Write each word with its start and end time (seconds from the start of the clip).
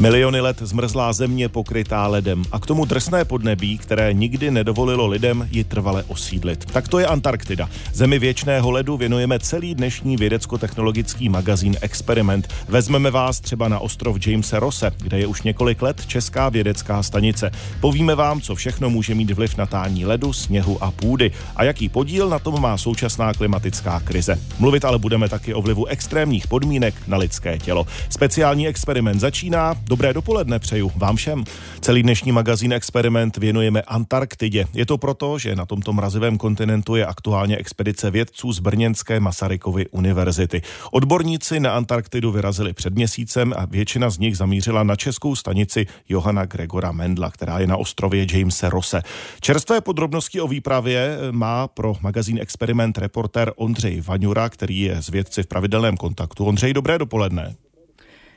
Miliony 0.00 0.40
let 0.40 0.56
zmrzlá 0.60 1.12
země 1.12 1.48
pokrytá 1.48 2.06
ledem 2.06 2.44
a 2.52 2.58
k 2.58 2.66
tomu 2.66 2.84
drsné 2.84 3.24
podnebí, 3.24 3.78
které 3.78 4.12
nikdy 4.12 4.50
nedovolilo 4.50 5.06
lidem 5.06 5.48
ji 5.50 5.64
trvale 5.64 6.04
osídlit. 6.04 6.64
Tak 6.64 6.88
to 6.88 6.98
je 6.98 7.06
Antarktida. 7.06 7.68
Zemi 7.92 8.18
věčného 8.18 8.70
ledu 8.70 8.96
věnujeme 8.96 9.38
celý 9.38 9.74
dnešní 9.74 10.16
vědecko-technologický 10.16 11.28
magazín 11.28 11.76
Experiment. 11.80 12.48
Vezmeme 12.68 13.10
vás 13.10 13.40
třeba 13.40 13.68
na 13.68 13.78
ostrov 13.78 14.26
Jamesa 14.26 14.58
Rosse, 14.58 14.92
kde 14.98 15.18
je 15.18 15.26
už 15.26 15.42
několik 15.42 15.82
let 15.82 16.06
česká 16.06 16.48
vědecká 16.48 17.02
stanice. 17.02 17.50
Povíme 17.80 18.14
vám, 18.14 18.40
co 18.40 18.54
všechno 18.54 18.90
může 18.90 19.14
mít 19.14 19.30
vliv 19.30 19.56
na 19.56 19.66
tání 19.66 20.06
ledu, 20.06 20.32
sněhu 20.32 20.84
a 20.84 20.90
půdy 20.90 21.32
a 21.56 21.64
jaký 21.64 21.88
podíl 21.88 22.28
na 22.28 22.38
tom 22.38 22.62
má 22.62 22.78
současná 22.78 23.34
klimatická 23.34 24.00
krize. 24.00 24.38
Mluvit 24.58 24.84
ale 24.84 24.98
budeme 24.98 25.28
taky 25.28 25.54
o 25.54 25.62
vlivu 25.62 25.86
extrémních 25.86 26.46
podmínek 26.46 26.94
na 27.06 27.16
lidské 27.16 27.58
tělo. 27.58 27.86
Speciální 28.08 28.68
experiment 28.68 29.20
začíná. 29.20 29.74
Dobré 29.90 30.12
dopoledne 30.12 30.58
přeju 30.58 30.92
vám 30.96 31.16
všem. 31.16 31.44
Celý 31.80 32.02
dnešní 32.02 32.32
magazín 32.32 32.72
Experiment 32.72 33.36
věnujeme 33.36 33.82
Antarktidě. 33.82 34.64
Je 34.74 34.86
to 34.86 34.98
proto, 34.98 35.38
že 35.38 35.56
na 35.56 35.66
tomto 35.66 35.92
mrazivém 35.92 36.38
kontinentu 36.38 36.96
je 36.96 37.06
aktuálně 37.06 37.56
expedice 37.56 38.10
vědců 38.10 38.52
z 38.52 38.58
Brněnské 38.58 39.20
Masarykovy 39.20 39.86
univerzity. 39.88 40.62
Odborníci 40.90 41.60
na 41.60 41.72
Antarktidu 41.72 42.32
vyrazili 42.32 42.72
před 42.72 42.94
měsícem 42.94 43.54
a 43.56 43.66
většina 43.66 44.10
z 44.10 44.18
nich 44.18 44.36
zamířila 44.36 44.82
na 44.82 44.96
českou 44.96 45.36
stanici 45.36 45.86
Johana 46.08 46.44
Gregora 46.44 46.92
Mendla, 46.92 47.30
která 47.30 47.58
je 47.58 47.66
na 47.66 47.76
ostrově 47.76 48.26
Jamese 48.32 48.70
Rosse. 48.70 49.02
Čerstvé 49.40 49.80
podrobnosti 49.80 50.40
o 50.40 50.48
výpravě 50.48 51.18
má 51.30 51.68
pro 51.68 51.96
magazín 52.00 52.38
Experiment 52.40 52.98
reportér 52.98 53.52
Ondřej 53.56 54.00
Vaňura, 54.00 54.48
který 54.48 54.80
je 54.80 54.96
s 54.96 55.08
vědci 55.08 55.42
v 55.42 55.46
pravidelném 55.46 55.96
kontaktu. 55.96 56.44
Ondřej, 56.44 56.72
dobré 56.72 56.98
dopoledne. 56.98 57.54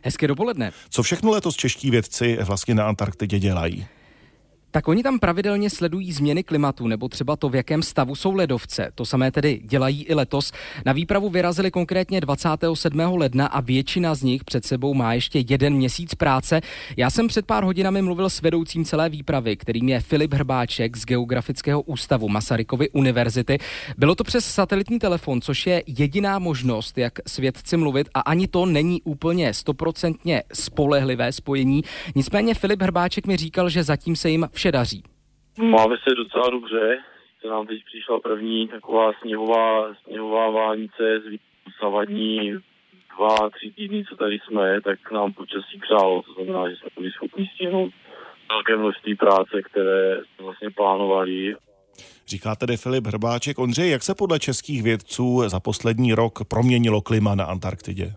Hezké 0.04 0.28
dopoledne. 0.28 0.72
Co 0.90 1.04
všechno 1.04 1.32
letos 1.32 1.56
čeští 1.56 1.92
vědci 1.92 2.38
vlastně 2.42 2.76
na 2.76 2.88
Antarktidě 2.88 3.40
dělají? 3.40 3.88
Tak 4.76 4.88
oni 4.88 5.04
tam 5.04 5.20
pravidelně 5.20 5.70
sledují 5.70 6.12
změny 6.12 6.44
klimatu 6.44 6.88
nebo 6.88 7.10
třeba 7.10 7.36
to, 7.36 7.50
v 7.50 7.56
jakém 7.56 7.84
stavu 7.84 8.16
jsou 8.16 8.34
ledovce. 8.34 8.92
To 8.96 9.06
samé 9.06 9.32
tedy 9.32 9.62
dělají 9.64 10.04
i 10.04 10.14
letos. 10.14 10.52
Na 10.86 10.94
výpravu 10.94 11.30
vyrazili 11.30 11.72
konkrétně 11.72 12.22
27. 12.22 13.00
ledna 13.00 13.48
a 13.48 13.62
většina 13.62 14.16
z 14.16 14.24
nich 14.24 14.44
před 14.44 14.66
sebou 14.66 14.94
má 14.94 15.14
ještě 15.14 15.44
jeden 15.50 15.74
měsíc 15.74 16.16
práce. 16.16 16.62
Já 16.98 17.10
jsem 17.10 17.28
před 17.28 17.46
pár 17.46 17.64
hodinami 17.64 18.02
mluvil 18.02 18.30
s 18.30 18.42
vedoucím 18.42 18.86
celé 18.86 19.10
výpravy, 19.10 19.58
kterým 19.58 19.90
je 19.90 20.00
Filip 20.00 20.34
Hrbáček 20.34 20.98
z 20.98 21.06
Geografického 21.06 21.82
ústavu 21.82 22.30
Masarykovy 22.30 22.90
univerzity. 22.90 23.58
Bylo 23.98 24.16
to 24.16 24.24
přes 24.24 24.46
satelitní 24.46 25.00
telefon, 25.00 25.42
což 25.42 25.68
je 25.68 25.84
jediná 25.88 26.40
možnost, 26.40 26.98
jak 26.98 27.14
s 27.28 27.38
vědci 27.38 27.78
mluvit 27.78 28.10
a 28.14 28.20
ani 28.20 28.48
to 28.48 28.66
není 28.66 29.02
úplně 29.02 29.54
stoprocentně 29.54 30.44
spolehlivé 30.54 31.32
spojení. 31.32 31.84
Nicméně 32.16 32.54
Filip 32.54 32.82
Hrbáček 32.82 33.28
mi 33.28 33.38
říkal, 33.38 33.70
že 33.70 33.84
zatím 33.84 34.16
se 34.16 34.30
jim 34.30 34.50
vše 34.64 34.72
daří? 34.72 35.04
Máme 35.58 35.96
se 36.04 36.16
docela 36.16 36.50
dobře. 36.50 36.98
Se 37.42 37.48
nám 37.48 37.68
teď 37.68 37.80
přišla 37.86 38.20
první 38.20 38.68
taková 38.68 39.12
sněhová, 39.22 39.94
sněhová 40.04 40.50
vánice 40.50 41.20
z 41.20 41.26
zavadní 41.82 42.52
dva, 43.16 43.50
tři 43.50 43.72
týdny, 43.76 44.06
co 44.10 44.16
tady 44.16 44.40
jsme, 44.40 44.82
tak 44.82 45.12
nám 45.12 45.34
počasí 45.34 45.80
přálo. 45.82 46.22
To 46.22 46.34
znamená, 46.34 46.70
že 46.70 46.76
jsme 46.76 46.90
byli 46.98 47.12
schopni 47.12 47.50
stihnout 47.56 47.92
velké 48.50 48.78
množství 48.78 49.16
práce, 49.16 49.62
které 49.72 50.16
jsme 50.16 50.46
vlastně 50.46 50.70
plánovali. 50.70 51.56
Říká 52.28 52.56
tedy 52.56 52.78
Filip 52.78 53.08
Hrbáček. 53.08 53.60
Ondřej, 53.60 53.90
jak 53.90 54.04
se 54.04 54.16
podle 54.16 54.40
českých 54.40 54.84
vědců 54.84 55.50
za 55.50 55.60
poslední 55.60 56.14
rok 56.14 56.46
proměnilo 56.46 57.02
klima 57.02 57.36
na 57.36 57.46
Antarktidě? 57.46 58.14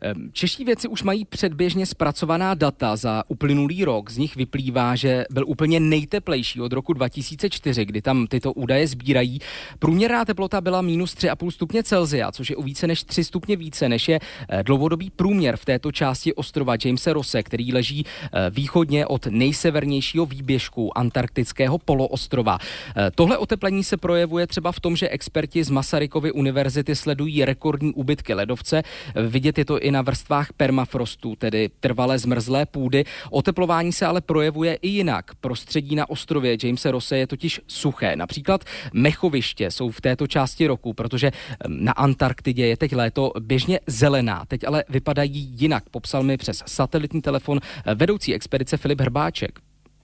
Ehm, 0.00 0.30
čeští 0.32 0.64
věci 0.64 0.88
už 0.88 1.02
mají 1.02 1.24
předběžně 1.24 1.86
zpracovaná 1.86 2.54
data 2.54 2.96
za 2.96 3.22
uplynulý 3.28 3.84
rok. 3.84 4.10
Z 4.10 4.18
nich 4.18 4.36
vyplývá, 4.36 4.96
že 4.96 5.24
byl 5.30 5.44
úplně 5.46 5.80
nejteplejší 5.80 6.60
od 6.60 6.72
roku 6.72 6.92
2004, 6.92 7.84
kdy 7.84 8.02
tam 8.02 8.26
tyto 8.26 8.52
údaje 8.52 8.86
sbírají. 8.86 9.38
Průměrná 9.78 10.24
teplota 10.24 10.60
byla 10.60 10.82
minus 10.82 11.14
3,5 11.14 11.50
stupně 11.50 11.82
Celzia, 11.82 12.32
což 12.32 12.50
je 12.50 12.56
o 12.56 12.62
více 12.62 12.86
než 12.86 13.04
3 13.04 13.24
stupně 13.24 13.56
více, 13.56 13.88
než 13.88 14.08
je 14.08 14.20
eh, 14.48 14.62
dlouhodobý 14.62 15.10
průměr 15.10 15.56
v 15.56 15.64
této 15.64 15.92
části 15.92 16.34
ostrova 16.34 16.74
Jamesa 16.84 17.12
Rosse, 17.12 17.42
který 17.42 17.72
leží 17.72 18.04
eh, 18.06 18.50
východně 18.50 19.06
od 19.06 19.26
nejsevernějšího 19.26 20.26
výběžku 20.26 20.98
antarktického 20.98 21.78
poloostrova. 21.78 22.58
Eh, 22.96 23.10
tohle 23.14 23.38
oteplení 23.38 23.84
se 23.84 23.96
projevuje 23.96 24.46
třeba 24.46 24.72
v 24.72 24.80
tom, 24.80 24.96
že 24.96 25.08
experti 25.08 25.64
z 25.64 25.70
Masarykovy 25.70 26.32
univerzity 26.32 26.96
sledují 26.96 27.44
rekordní 27.44 27.92
úbytky 27.92 28.34
ledovce. 28.34 28.82
Vidět 29.28 29.58
je 29.58 29.64
to 29.64 29.80
i 29.80 29.90
na 29.94 30.02
vrstvách 30.02 30.52
permafrostu, 30.52 31.36
tedy 31.36 31.70
trvalé 31.80 32.18
zmrzlé 32.18 32.66
půdy. 32.66 33.04
Oteplování 33.30 33.92
se 33.92 34.06
ale 34.06 34.20
projevuje 34.20 34.74
i 34.82 34.88
jinak. 34.88 35.24
Prostředí 35.40 35.96
na 35.96 36.10
ostrově 36.10 36.56
Jamesa 36.62 36.90
Rosse 36.90 37.18
je 37.18 37.26
totiž 37.26 37.60
suché. 37.68 38.16
Například 38.16 38.60
mechoviště 38.92 39.70
jsou 39.70 39.90
v 39.90 40.00
této 40.00 40.26
části 40.26 40.66
roku, 40.66 40.92
protože 40.92 41.30
na 41.68 41.92
Antarktidě 41.92 42.66
je 42.66 42.76
teď 42.76 42.92
léto 42.92 43.32
běžně 43.40 43.80
zelená. 43.86 44.44
Teď 44.48 44.60
ale 44.66 44.84
vypadají 44.88 45.40
jinak, 45.60 45.84
popsal 45.90 46.22
mi 46.22 46.36
přes 46.36 46.62
satelitní 46.66 47.22
telefon 47.22 47.58
vedoucí 47.94 48.34
expedice 48.34 48.76
Filip 48.76 49.00
Hrbáček 49.00 49.60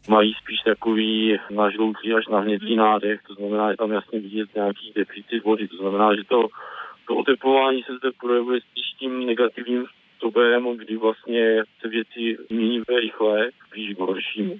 mají 0.08 0.32
spíš 0.42 0.60
takový 0.64 1.38
nažloutý 1.50 2.14
až 2.14 2.26
na 2.26 2.40
hnědý 2.40 2.76
nádech, 2.76 3.20
to 3.28 3.34
znamená, 3.34 3.70
že 3.70 3.76
tam 3.76 3.92
jasně 3.92 4.20
vidět 4.20 4.48
nějaký 4.54 4.92
deficit 4.96 5.44
vody, 5.44 5.68
to 5.68 5.76
znamená, 5.76 6.16
že 6.16 6.24
to 6.28 6.48
to 7.10 7.16
oteplování 7.16 7.82
se 7.82 7.92
zde 7.98 8.10
projevuje 8.20 8.60
spíš 8.60 8.86
tím 8.98 9.19
negativním 9.30 9.84
způsobem, 9.86 10.76
kdy 10.76 10.96
vlastně 10.96 11.62
se 11.80 11.88
věci 11.88 12.36
mění 12.50 12.82
rychle, 13.00 13.50
spíš 13.66 13.94
k 13.94 13.98
horšímu. 13.98 14.54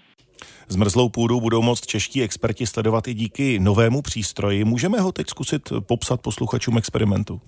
Zmrzlou 0.69 1.09
půdu 1.09 1.41
budou 1.41 1.63
moct 1.63 1.87
čeští 1.87 2.23
experti 2.23 2.67
sledovat 2.67 3.09
i 3.09 3.15
díky 3.15 3.59
novému 3.59 4.03
přístroji. 4.03 4.65
Můžeme 4.65 5.01
ho 5.01 5.13
teď 5.13 5.27
zkusit 5.29 5.63
popsat 5.87 6.23
posluchačům 6.23 6.79
experimentu? 6.79 7.41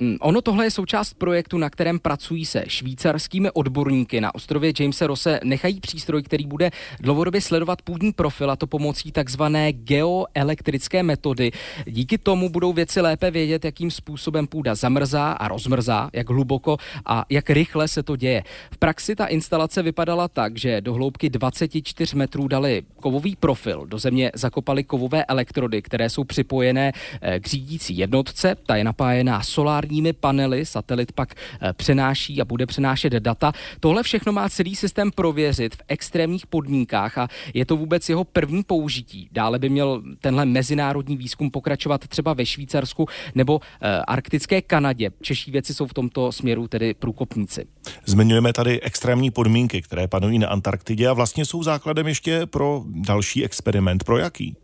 Mm, 0.00 0.16
ono 0.20 0.42
tohle 0.42 0.66
je 0.66 0.70
součást 0.70 1.14
projektu, 1.14 1.58
na 1.58 1.70
kterém 1.70 1.98
pracují 1.98 2.46
se 2.46 2.64
švýcarskými 2.66 3.50
odborníky. 3.50 4.20
Na 4.20 4.34
ostrově 4.34 4.72
Jamesa 4.80 5.06
Rosse 5.06 5.40
nechají 5.44 5.80
přístroj, 5.80 6.22
který 6.22 6.46
bude 6.46 6.70
dlouhodobě 7.00 7.40
sledovat 7.40 7.82
půdní 7.82 8.12
profil, 8.12 8.50
a 8.50 8.56
to 8.56 8.66
pomocí 8.66 9.12
takzvané 9.12 9.72
geoelektrické 9.72 11.02
metody. 11.02 11.50
Díky 11.86 12.18
tomu 12.18 12.48
budou 12.48 12.72
věci 12.72 13.00
lépe 13.00 13.30
vědět, 13.30 13.64
jakým 13.64 13.90
způsobem 13.90 14.46
půda 14.46 14.74
zamrzá 14.74 15.32
a 15.32 15.48
rozmrzá, 15.48 16.10
jak 16.12 16.30
hluboko 16.30 16.76
a 17.06 17.24
jak 17.30 17.50
rychle 17.50 17.88
se 17.88 18.02
to 18.02 18.16
děje. 18.16 18.42
V 18.70 18.78
praxi 18.78 19.16
ta 19.16 19.26
instalace 19.26 19.82
vypadala 19.82 20.28
tak, 20.28 20.56
že 20.58 20.80
do 20.80 20.94
hloubky 20.94 21.30
24 21.30 22.16
metrů 22.16 22.48
dali 22.48 22.82
kovový 23.00 23.36
profil, 23.36 23.86
do 23.86 23.98
země 23.98 24.30
zakopali 24.34 24.84
kovové 24.84 25.24
elektrody, 25.24 25.82
které 25.82 26.10
jsou 26.10 26.24
připojené 26.24 26.92
eh, 27.20 27.40
k 27.40 27.46
řídící 27.46 27.98
jednotce, 27.98 28.56
ta 28.66 28.76
je 28.76 28.84
napájená 28.84 29.42
solární 29.42 29.87
solárními 29.88 30.12
panely, 30.12 30.66
satelit 30.66 31.12
pak 31.12 31.34
eh, 31.34 31.72
přenáší 31.72 32.40
a 32.40 32.44
bude 32.44 32.66
přenášet 32.66 33.12
data. 33.12 33.52
Tohle 33.80 34.02
všechno 34.02 34.32
má 34.32 34.48
celý 34.48 34.76
systém 34.76 35.10
prověřit 35.10 35.74
v 35.74 35.82
extrémních 35.88 36.46
podmínkách 36.46 37.18
a 37.18 37.28
je 37.54 37.66
to 37.66 37.76
vůbec 37.76 38.08
jeho 38.08 38.24
první 38.24 38.62
použití. 38.62 39.28
Dále 39.32 39.58
by 39.58 39.68
měl 39.68 40.02
tenhle 40.20 40.44
mezinárodní 40.44 41.16
výzkum 41.16 41.50
pokračovat 41.50 42.08
třeba 42.08 42.34
ve 42.34 42.46
Švýcarsku 42.46 43.06
nebo 43.34 43.60
eh, 43.60 44.02
arktické 44.06 44.62
Kanadě. 44.62 45.10
Čeští 45.22 45.50
věci 45.50 45.74
jsou 45.74 45.86
v 45.86 45.94
tomto 45.94 46.32
směru 46.32 46.68
tedy 46.68 46.94
průkopníci. 46.94 47.66
Zmiňujeme 48.06 48.52
tady 48.52 48.80
extrémní 48.80 49.30
podmínky, 49.30 49.82
které 49.82 50.08
panují 50.08 50.38
na 50.38 50.48
Antarktidě 50.48 51.08
a 51.08 51.12
vlastně 51.12 51.44
jsou 51.44 51.62
základem 51.62 52.06
ještě 52.08 52.46
pro 52.46 52.82
další 52.86 53.44
experiment. 53.44 54.04
Pro 54.04 54.18
jaký? 54.18 54.56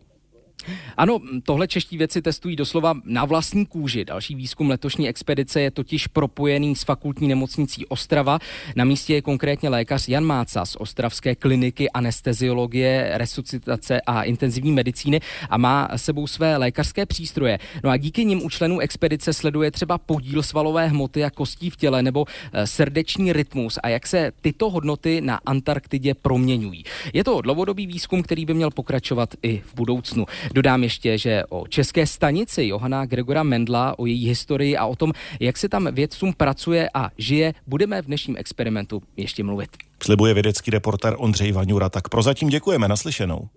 Ano, 0.97 1.21
tohle 1.43 1.69
čeští 1.69 1.97
věci 1.97 2.23
testují 2.23 2.57
doslova 2.57 2.95
na 3.05 3.25
vlastní 3.25 3.67
kůži. 3.67 4.05
Další 4.05 4.35
výzkum 4.35 4.71
letošní 4.71 5.09
expedice 5.09 5.61
je 5.61 5.71
totiž 5.71 6.07
propojený 6.07 6.77
s 6.77 6.85
fakultní 6.85 7.29
nemocnicí 7.29 7.87
Ostrava. 7.87 8.38
Na 8.77 8.85
místě 8.85 9.15
je 9.15 9.23
konkrétně 9.23 9.69
lékař 9.69 10.09
Jan 10.09 10.25
Máca 10.25 10.65
z 10.65 10.77
Ostravské 10.77 11.35
kliniky 11.35 11.91
anesteziologie, 11.91 13.11
resuscitace 13.15 14.00
a 14.00 14.23
intenzivní 14.23 14.73
medicíny 14.73 15.21
a 15.50 15.59
má 15.59 15.88
sebou 15.97 16.27
své 16.27 16.56
lékařské 16.56 17.06
přístroje. 17.06 17.59
No 17.85 17.91
a 17.91 17.97
díky 17.97 18.25
nim 18.25 18.43
u 18.44 18.50
členů 18.50 18.81
expedice 18.81 19.33
sleduje 19.33 19.71
třeba 19.71 19.99
podíl 19.99 20.43
svalové 20.43 20.87
hmoty 20.87 21.25
a 21.25 21.31
kostí 21.31 21.71
v 21.71 21.77
těle 21.77 22.03
nebo 22.03 22.27
eh, 22.53 22.67
srdeční 22.67 23.33
rytmus 23.33 23.79
a 23.83 23.88
jak 23.88 24.06
se 24.06 24.33
tyto 24.41 24.71
hodnoty 24.71 25.21
na 25.21 25.41
Antarktidě 25.47 26.15
proměňují. 26.15 26.85
Je 27.12 27.25
to 27.25 27.41
dlouhodobý 27.41 27.87
výzkum, 27.87 28.23
který 28.23 28.47
by 28.47 28.55
měl 28.55 28.71
pokračovat 28.71 29.35
i 29.43 29.62
v 29.67 29.75
budoucnu. 29.75 30.27
Dodám 30.55 30.83
ještě, 30.83 31.19
že 31.19 31.43
o 31.49 31.67
české 31.67 32.06
stanici 32.06 32.67
Johana 32.67 33.06
Gregora 33.06 33.43
Mendla, 33.43 33.99
o 33.99 34.06
její 34.06 34.29
historii 34.29 34.77
a 34.77 34.87
o 34.87 34.97
tom, 34.97 35.12
jak 35.41 35.56
se 35.56 35.69
tam 35.69 35.89
vědcům 35.93 36.33
pracuje 36.33 36.91
a 36.95 37.11
žije, 37.19 37.55
budeme 37.67 38.03
v 38.03 38.06
dnešním 38.06 38.37
experimentu 38.37 39.03
ještě 39.17 39.45
mluvit. 39.45 39.71
Slibuje 40.03 40.35
vědecký 40.35 40.71
reporter 40.71 41.15
Ondřej 41.19 41.53
Vaňura, 41.53 41.89
tak 41.89 42.09
prozatím 42.09 42.49
děkujeme, 42.49 42.89
naslyšenou. 42.89 43.49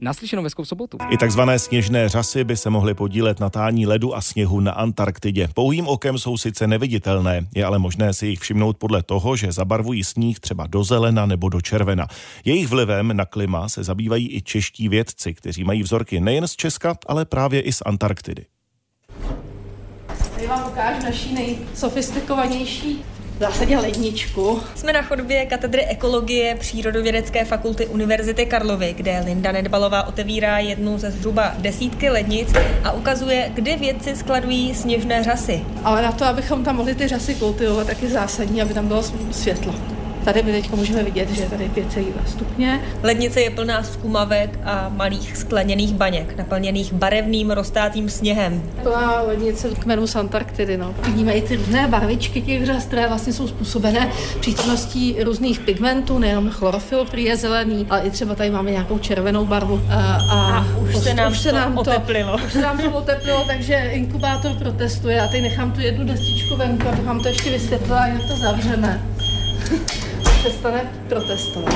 Naslyšenou 0.00 0.42
hezkou 0.42 0.64
sobotu. 0.64 0.98
I 1.10 1.16
takzvané 1.16 1.58
sněžné 1.58 2.08
řasy 2.08 2.44
by 2.44 2.56
se 2.56 2.70
mohly 2.70 2.94
podílet 2.94 3.40
na 3.40 3.50
tání 3.50 3.86
ledu 3.86 4.16
a 4.16 4.20
sněhu 4.20 4.60
na 4.60 4.72
Antarktidě. 4.72 5.48
Pouhým 5.54 5.88
okem 5.88 6.18
jsou 6.18 6.36
sice 6.36 6.66
neviditelné, 6.66 7.46
je 7.54 7.64
ale 7.64 7.78
možné 7.78 8.14
si 8.14 8.26
jich 8.26 8.40
všimnout 8.40 8.76
podle 8.76 9.02
toho, 9.02 9.36
že 9.36 9.52
zabarvují 9.52 10.04
sníh 10.04 10.40
třeba 10.40 10.66
do 10.66 10.84
zelena 10.84 11.26
nebo 11.26 11.48
do 11.48 11.60
červena. 11.60 12.06
Jejich 12.44 12.68
vlivem 12.68 13.16
na 13.16 13.24
klima 13.24 13.68
se 13.68 13.84
zabývají 13.84 14.36
i 14.36 14.42
čeští 14.42 14.88
vědci, 14.88 15.34
kteří 15.34 15.64
mají 15.64 15.82
vzorky 15.82 16.20
nejen 16.20 16.48
z 16.48 16.56
Česka, 16.56 16.94
ale 17.06 17.24
právě 17.24 17.60
i 17.60 17.72
z 17.72 17.82
Antarktidy. 17.86 18.46
Tady 20.34 20.46
vám 20.46 20.68
ukážu 20.68 21.02
naší 21.02 21.34
nejsofistikovanější 21.34 23.04
zásadě 23.40 23.78
ledničku. 23.78 24.60
Jsme 24.74 24.92
na 24.92 25.02
chodbě 25.02 25.46
katedry 25.46 25.84
ekologie 25.84 26.54
Přírodovědecké 26.54 27.44
fakulty 27.44 27.86
Univerzity 27.86 28.46
Karlovy, 28.46 28.94
kde 28.96 29.22
Linda 29.24 29.52
Nedbalová 29.52 30.06
otevírá 30.06 30.58
jednu 30.58 30.98
ze 30.98 31.10
zhruba 31.10 31.54
desítky 31.58 32.10
lednic 32.10 32.52
a 32.84 32.92
ukazuje, 32.92 33.50
kde 33.54 33.76
vědci 33.76 34.16
skladují 34.16 34.74
sněžné 34.74 35.24
řasy. 35.24 35.60
Ale 35.84 36.02
na 36.02 36.12
to, 36.12 36.24
abychom 36.24 36.64
tam 36.64 36.76
mohli 36.76 36.94
ty 36.94 37.08
řasy 37.08 37.34
kultivovat, 37.34 37.86
tak 37.86 38.02
je 38.02 38.08
zásadní, 38.08 38.62
aby 38.62 38.74
tam 38.74 38.88
bylo 38.88 39.02
světlo. 39.30 39.99
Tady 40.24 40.42
my 40.42 40.52
teď 40.52 40.70
můžeme 40.70 41.02
vidět, 41.02 41.30
že 41.30 41.42
je 41.42 41.48
tady 41.48 41.70
5,2 41.74 42.04
stupně. 42.26 42.80
Lednice 43.02 43.40
je 43.40 43.50
plná 43.50 43.82
zkumavek 43.82 44.58
a 44.64 44.88
malých 44.88 45.36
skleněných 45.36 45.94
baněk, 45.94 46.36
naplněných 46.36 46.92
barevným 46.92 47.50
roztátým 47.50 48.10
sněhem. 48.10 48.62
Plná 48.82 49.22
lednice 49.22 49.68
kmenu 49.68 50.06
z 50.06 50.16
Antarktidy. 50.16 50.76
No. 50.76 50.94
Vidíme 51.06 51.32
i 51.32 51.42
ty 51.42 51.56
různé 51.56 51.88
barvičky 51.88 52.42
těch 52.42 52.66
řas, 52.66 52.84
které 52.84 53.08
vlastně 53.08 53.32
jsou 53.32 53.48
způsobené 53.48 54.12
přítomností 54.40 55.16
různých 55.22 55.60
pigmentů, 55.60 56.18
nejenom 56.18 56.50
chlorofil, 56.50 57.04
prý 57.04 57.24
je 57.24 57.36
zelený, 57.36 57.86
ale 57.90 58.00
i 58.00 58.10
třeba 58.10 58.34
tady 58.34 58.50
máme 58.50 58.70
nějakou 58.70 58.98
červenou 58.98 59.46
barvu. 59.46 59.82
A, 59.90 60.18
a, 60.30 60.58
a 60.58 60.66
už, 60.80 60.96
se 60.96 61.14
nám, 61.14 61.32
už 61.32 61.38
se 61.38 61.52
nám 61.52 61.74
to 61.74 61.80
oteplilo. 61.80 62.38
Už 62.46 62.52
se 62.52 62.60
nám 62.60 62.78
to 62.78 62.90
oteplilo, 62.90 63.44
takže 63.46 63.74
inkubátor 63.74 64.52
protestuje. 64.52 65.16
Já 65.16 65.26
tady 65.26 65.40
nechám 65.40 65.72
tu 65.72 65.80
jednu 65.80 66.04
destičku 66.04 66.56
venku, 66.56 66.88
abych 66.88 67.04
vám 67.04 67.20
to 67.20 67.28
ještě 67.28 67.50
vysvětlila, 67.50 68.06
jak 68.06 68.22
to 68.26 68.36
zavřeme 68.36 69.00
přestane 70.40 70.92
protestovat. 71.08 71.74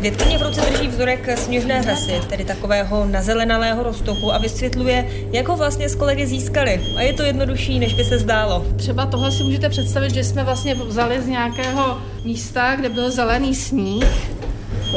Vědkyně 0.00 0.38
v 0.38 0.42
ruce 0.42 0.60
drží 0.60 0.88
vzorek 0.88 1.38
sněžné 1.38 1.82
řasy, 1.82 2.12
tedy 2.28 2.44
takového 2.44 3.04
nazelenalého 3.04 3.82
roztoku 3.82 4.32
a 4.32 4.38
vysvětluje, 4.38 5.08
jak 5.32 5.48
ho 5.48 5.56
vlastně 5.56 5.88
s 5.88 5.94
kolegy 5.94 6.26
získali. 6.26 6.80
A 6.96 7.02
je 7.02 7.12
to 7.12 7.22
jednodušší, 7.22 7.78
než 7.78 7.94
by 7.94 8.04
se 8.04 8.18
zdálo. 8.18 8.66
Třeba 8.76 9.06
tohle 9.06 9.32
si 9.32 9.44
můžete 9.44 9.68
představit, 9.68 10.14
že 10.14 10.24
jsme 10.24 10.44
vlastně 10.44 10.74
vzali 10.74 11.22
z 11.22 11.26
nějakého 11.26 11.98
místa, 12.24 12.76
kde 12.76 12.88
byl 12.88 13.10
zelený 13.10 13.54
sníh 13.54 14.33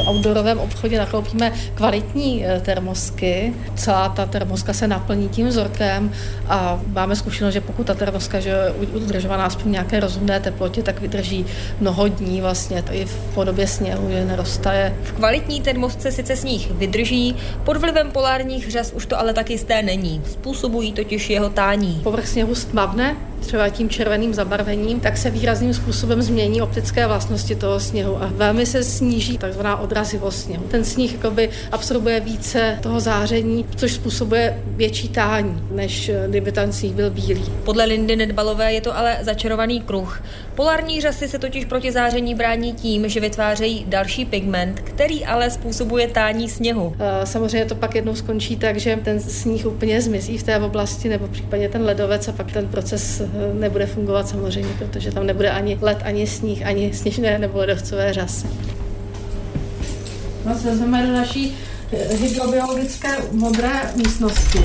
outdoorovém 0.06 0.58
obchodě 0.58 0.98
nakoupíme 0.98 1.52
kvalitní 1.74 2.46
eh, 2.46 2.60
termosky. 2.60 3.54
Celá 3.74 4.08
ta 4.08 4.26
termoska 4.26 4.72
se 4.72 4.88
naplní 4.88 5.28
tím 5.28 5.48
vzorkem 5.48 6.12
a 6.48 6.80
máme 6.86 7.16
zkušenost, 7.16 7.54
že 7.54 7.60
pokud 7.60 7.86
ta 7.86 7.94
termoska 7.94 8.40
že 8.40 8.48
je 8.48 8.72
udržovaná 8.94 9.44
aspoň 9.44 9.72
nějaké 9.72 10.00
rozumné 10.00 10.40
teplotě, 10.40 10.82
tak 10.82 11.00
vydrží 11.00 11.46
mnoho 11.80 12.08
dní 12.08 12.40
vlastně 12.40 12.84
i 12.92 13.04
v 13.04 13.34
podobě 13.34 13.66
sněhu, 13.66 14.10
že 14.10 14.24
neroztaje. 14.24 14.94
V 15.02 15.12
kvalitní 15.12 15.60
termosce 15.60 16.12
sice 16.12 16.36
sníh 16.36 16.70
vydrží, 16.70 17.36
pod 17.64 17.76
vlivem 17.76 18.10
polárních 18.10 18.70
řas 18.70 18.92
už 18.92 19.06
to 19.06 19.18
ale 19.18 19.34
tak 19.34 19.50
jisté 19.50 19.82
není. 19.82 20.22
Způsobují 20.30 20.92
totiž 20.92 21.30
jeho 21.30 21.50
tání. 21.50 22.00
Povrch 22.04 22.28
sněhu 22.28 22.54
stmavne, 22.54 23.16
třeba 23.40 23.68
tím 23.68 23.88
červeným 23.88 24.34
zabarvením, 24.34 25.00
tak 25.00 25.16
se 25.16 25.30
výrazným 25.30 25.74
způsobem 25.74 26.22
změní 26.22 26.62
optické 26.62 27.06
vlastnosti 27.06 27.54
toho 27.54 27.80
sněhu 27.80 28.22
a 28.22 28.30
velmi 28.34 28.66
se 28.66 28.84
sníží 28.84 29.38
takzvaná 29.38 29.76
odrazivost 29.76 30.42
sněhu. 30.42 30.64
Ten 30.70 30.84
sníh 30.84 31.12
jakoby 31.12 31.50
absorbuje 31.72 32.20
více 32.20 32.78
toho 32.82 33.00
záření, 33.00 33.66
což 33.76 33.92
způsobuje 33.92 34.62
větší 34.66 35.08
tání, 35.08 35.62
než 35.70 36.10
kdyby 36.28 36.52
ten 36.52 36.72
sníh 36.72 36.94
byl 36.94 37.10
bílý. 37.10 37.44
Podle 37.64 37.84
Lindy 37.84 38.16
Nedbalové 38.16 38.72
je 38.72 38.80
to 38.80 38.96
ale 38.96 39.18
začarovaný 39.22 39.80
kruh. 39.80 40.22
Polární 40.54 41.00
řasy 41.00 41.28
se 41.28 41.38
totiž 41.38 41.64
proti 41.64 41.92
záření 41.92 42.34
brání 42.34 42.72
tím, 42.72 43.08
že 43.08 43.20
vytvářejí 43.20 43.84
další 43.88 44.24
pigment, 44.24 44.80
který 44.80 45.24
ale 45.24 45.50
způsobuje 45.50 46.08
tání 46.08 46.48
sněhu. 46.48 46.96
Samozřejmě 47.24 47.64
to 47.64 47.74
pak 47.74 47.94
jednou 47.94 48.14
skončí 48.14 48.56
tak, 48.56 48.76
že 48.76 48.98
ten 49.04 49.20
sníh 49.20 49.66
úplně 49.66 50.02
zmizí 50.02 50.38
v 50.38 50.42
té 50.42 50.58
oblasti, 50.58 51.08
nebo 51.08 51.28
případně 51.28 51.68
ten 51.68 51.82
ledovec 51.82 52.28
a 52.28 52.32
pak 52.32 52.52
ten 52.52 52.68
proces 52.68 53.22
nebude 53.52 53.86
fungovat 53.86 54.28
samozřejmě, 54.28 54.74
protože 54.78 55.12
tam 55.12 55.26
nebude 55.26 55.50
ani 55.50 55.78
led, 55.80 55.98
ani 56.04 56.26
sníh, 56.26 56.66
ani 56.66 56.94
sněžné 56.94 57.38
nebo 57.38 57.58
ledovcové 57.58 58.12
řasy. 58.12 58.46
No, 60.46 60.58
se 60.58 60.86
naší 61.12 61.56
eh, 61.92 62.14
hydrobiologické 62.14 63.08
modré 63.32 63.92
místnosti 63.96 64.58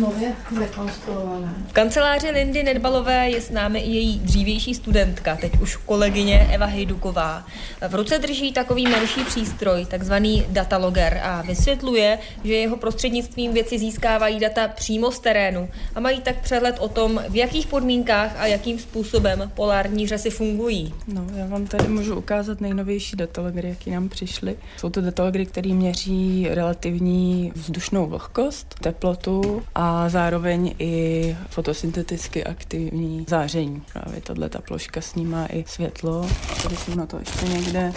nově 0.00 0.32
rekonstruované. 0.60 1.54
V 1.68 1.72
kanceláři 1.72 2.30
Lindy 2.30 2.62
Nedbalové 2.62 3.30
je 3.30 3.40
s 3.40 3.50
námi 3.50 3.78
i 3.80 3.90
její 3.90 4.18
dřívější 4.18 4.74
studentka, 4.74 5.36
teď 5.36 5.60
už 5.60 5.76
kolegyně 5.76 6.48
Eva 6.52 6.66
Hejduková. 6.66 7.46
V 7.88 7.94
ruce 7.94 8.18
drží 8.18 8.52
takový 8.52 8.86
menší 8.86 9.24
přístroj, 9.24 9.86
takzvaný 9.86 10.44
dataloger 10.48 11.20
a 11.22 11.42
vysvětluje, 11.42 12.18
že 12.44 12.54
jeho 12.54 12.76
prostřednictvím 12.76 13.52
věci 13.52 13.78
získávají 13.78 14.40
data 14.40 14.68
přímo 14.68 15.10
z 15.10 15.20
terénu 15.20 15.68
a 15.94 16.00
mají 16.00 16.20
tak 16.20 16.40
přehled 16.40 16.76
o 16.78 16.88
tom, 16.88 17.22
v 17.28 17.36
jakých 17.36 17.66
podmínkách 17.66 18.36
a 18.38 18.46
jakým 18.46 18.78
způsobem 18.78 19.52
polární 19.54 20.08
řasy 20.08 20.30
fungují. 20.30 20.94
No, 21.08 21.26
já 21.34 21.46
vám 21.46 21.66
tady 21.66 21.88
můžu 21.88 22.16
ukázat 22.16 22.60
nejnovější 22.60 23.16
datalogery, 23.16 23.68
jaký 23.68 23.90
nám 23.90 24.08
přišly. 24.08 24.56
Jsou 24.76 24.90
to 24.90 25.00
datalogery, 25.00 25.46
které 25.46 25.70
měří 25.74 26.48
relativní 26.50 27.52
vzdušnou 27.54 28.06
vlhkost, 28.06 28.74
teplotu, 28.80 29.57
a 29.74 30.08
zároveň 30.08 30.74
i 30.78 31.36
fotosynteticky 31.50 32.44
aktivní 32.44 33.26
záření. 33.28 33.82
Právě 33.92 34.20
tahle 34.20 34.48
ta 34.48 34.60
ploška 34.60 35.00
snímá 35.00 35.46
i 35.46 35.64
světlo. 35.66 36.28
Tady 36.62 36.76
jsou 36.76 36.94
na 36.94 37.06
to 37.06 37.18
ještě 37.18 37.46
někde 37.46 37.92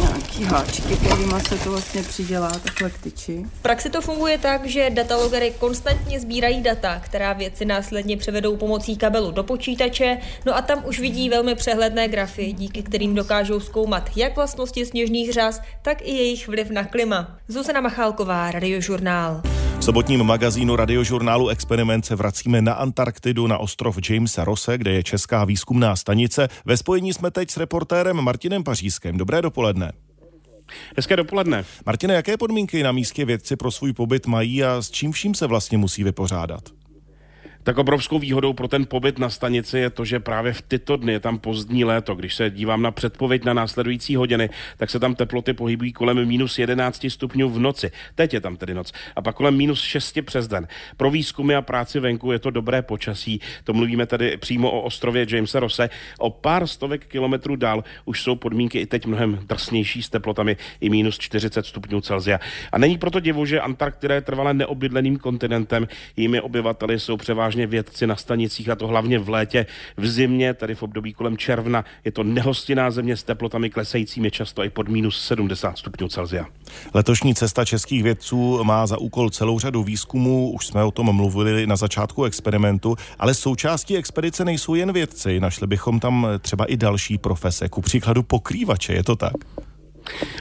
nějaký 0.00 0.44
háčky, 0.44 0.96
kterýma 0.96 1.40
se 1.40 1.58
to 1.58 1.70
vlastně 1.70 2.02
přidělá 2.02 2.50
takhle 2.50 2.90
k 2.90 2.98
tyči. 2.98 3.44
V 3.54 3.62
praxi 3.62 3.90
to 3.90 4.00
funguje 4.00 4.38
tak, 4.38 4.66
že 4.66 4.90
datalogery 4.90 5.52
konstantně 5.58 6.20
sbírají 6.20 6.62
data, 6.62 7.00
která 7.00 7.32
věci 7.32 7.64
následně 7.64 8.16
převedou 8.16 8.56
pomocí 8.56 8.96
kabelu 8.96 9.30
do 9.30 9.42
počítače, 9.42 10.18
no 10.46 10.56
a 10.56 10.62
tam 10.62 10.82
už 10.86 11.00
vidí 11.00 11.28
velmi 11.28 11.54
přehledné 11.54 12.08
grafy, 12.08 12.52
díky 12.52 12.82
kterým 12.82 13.14
dokážou 13.14 13.60
zkoumat 13.60 14.10
jak 14.16 14.36
vlastnosti 14.36 14.86
sněžných 14.86 15.32
řas, 15.32 15.62
tak 15.82 16.02
i 16.02 16.10
jejich 16.10 16.48
vliv 16.48 16.70
na 16.70 16.84
klima. 16.84 17.38
Zuzana 17.48 17.80
Machálková, 17.80 18.50
Radiožurnál. 18.50 19.55
V 19.78 19.84
sobotním 19.84 20.24
magazínu 20.24 20.76
radiožurnálu 20.76 21.48
Experiment 21.48 22.06
se 22.06 22.16
vracíme 22.16 22.62
na 22.62 22.72
Antarktidu 22.72 23.46
na 23.46 23.58
ostrov 23.58 23.98
Jamesa 24.10 24.44
Rose, 24.44 24.78
kde 24.78 24.92
je 24.92 25.02
česká 25.02 25.44
výzkumná 25.44 25.96
stanice. 25.96 26.48
Ve 26.64 26.76
spojení 26.76 27.12
jsme 27.12 27.30
teď 27.30 27.50
s 27.50 27.56
reportérem 27.56 28.16
Martinem 28.16 28.64
Pařískem. 28.64 29.16
Dobré 29.16 29.42
dopoledne. 29.42 29.92
Hezké 30.96 31.16
dopoledne. 31.16 31.64
Martine, 31.86 32.14
jaké 32.14 32.36
podmínky 32.36 32.82
na 32.82 32.92
místě 32.92 33.24
vědci 33.24 33.56
pro 33.56 33.70
svůj 33.70 33.92
pobyt 33.92 34.26
mají 34.26 34.64
a 34.64 34.82
s 34.82 34.90
čím 34.90 35.12
vším 35.12 35.34
se 35.34 35.46
vlastně 35.46 35.78
musí 35.78 36.04
vypořádat? 36.04 36.62
Tak 37.66 37.78
obrovskou 37.78 38.18
výhodou 38.18 38.52
pro 38.52 38.68
ten 38.68 38.86
pobyt 38.86 39.18
na 39.18 39.30
stanici 39.30 39.78
je 39.78 39.90
to, 39.90 40.04
že 40.04 40.20
právě 40.20 40.52
v 40.52 40.62
tyto 40.62 40.96
dny 40.96 41.12
je 41.12 41.20
tam 41.20 41.38
pozdní 41.38 41.84
léto. 41.84 42.14
Když 42.14 42.34
se 42.34 42.50
dívám 42.50 42.82
na 42.82 42.90
předpověď 42.90 43.44
na 43.44 43.54
následující 43.54 44.16
hodiny, 44.16 44.50
tak 44.76 44.90
se 44.90 45.00
tam 45.00 45.14
teploty 45.14 45.52
pohybují 45.52 45.92
kolem 45.92 46.28
minus 46.28 46.58
11 46.58 47.06
stupňů 47.08 47.48
v 47.48 47.58
noci. 47.58 47.90
Teď 48.14 48.34
je 48.34 48.40
tam 48.40 48.56
tedy 48.56 48.74
noc. 48.74 48.92
A 49.16 49.22
pak 49.22 49.36
kolem 49.36 49.56
minus 49.56 49.82
6 49.82 50.18
přes 50.24 50.48
den. 50.48 50.68
Pro 50.96 51.10
výzkumy 51.10 51.54
a 51.54 51.62
práci 51.62 52.00
venku 52.00 52.32
je 52.32 52.38
to 52.38 52.50
dobré 52.50 52.82
počasí. 52.82 53.40
To 53.64 53.72
mluvíme 53.72 54.06
tady 54.06 54.36
přímo 54.36 54.70
o 54.70 54.82
ostrově 54.82 55.26
Jamesa 55.30 55.60
Rose. 55.60 55.90
O 56.18 56.30
pár 56.30 56.66
stovek 56.66 57.06
kilometrů 57.06 57.56
dál 57.56 57.84
už 58.04 58.22
jsou 58.22 58.36
podmínky 58.36 58.78
i 58.78 58.86
teď 58.86 59.06
mnohem 59.06 59.38
drsnější 59.48 60.02
s 60.02 60.08
teplotami 60.08 60.56
i 60.80 60.90
minus 60.90 61.18
40 61.18 61.66
stupňů 61.66 62.00
Celsia. 62.00 62.40
A 62.72 62.78
není 62.78 62.98
proto 62.98 63.20
divu, 63.20 63.46
že 63.46 63.60
Antarktida 63.60 64.14
je 64.14 64.20
trvale 64.20 64.54
neobydleným 64.54 65.16
kontinentem. 65.16 65.88
Jejími 66.16 66.40
obyvateli 66.40 67.00
jsou 67.00 67.16
převážně 67.16 67.55
převážně 67.56 67.66
vědci 67.66 68.06
na 68.06 68.16
stanicích, 68.16 68.68
a 68.68 68.76
to 68.76 68.86
hlavně 68.86 69.18
v 69.18 69.28
létě. 69.28 69.66
V 69.96 70.06
zimě, 70.06 70.54
tady 70.54 70.74
v 70.74 70.82
období 70.82 71.12
kolem 71.12 71.36
června, 71.36 71.84
je 72.04 72.12
to 72.12 72.22
nehostinná 72.22 72.90
země 72.90 73.16
s 73.16 73.22
teplotami 73.22 73.70
klesajícími 73.70 74.30
často 74.30 74.64
i 74.64 74.70
pod 74.70 74.88
minus 74.88 75.20
70 75.26 75.78
stupňů 75.78 76.08
Celsia. 76.08 76.46
Letošní 76.94 77.34
cesta 77.34 77.64
českých 77.64 78.02
vědců 78.02 78.64
má 78.64 78.86
za 78.86 78.98
úkol 78.98 79.30
celou 79.30 79.58
řadu 79.58 79.82
výzkumů, 79.82 80.52
už 80.52 80.66
jsme 80.66 80.84
o 80.84 80.90
tom 80.90 81.16
mluvili 81.16 81.66
na 81.66 81.76
začátku 81.76 82.24
experimentu, 82.24 82.96
ale 83.18 83.34
součástí 83.34 83.96
expedice 83.96 84.44
nejsou 84.44 84.74
jen 84.74 84.92
vědci, 84.92 85.40
našli 85.40 85.66
bychom 85.66 86.00
tam 86.00 86.26
třeba 86.40 86.64
i 86.64 86.76
další 86.76 87.18
profese, 87.18 87.68
ku 87.68 87.80
příkladu 87.80 88.22
pokrývače, 88.22 88.92
je 88.92 89.04
to 89.04 89.16
tak? 89.16 89.32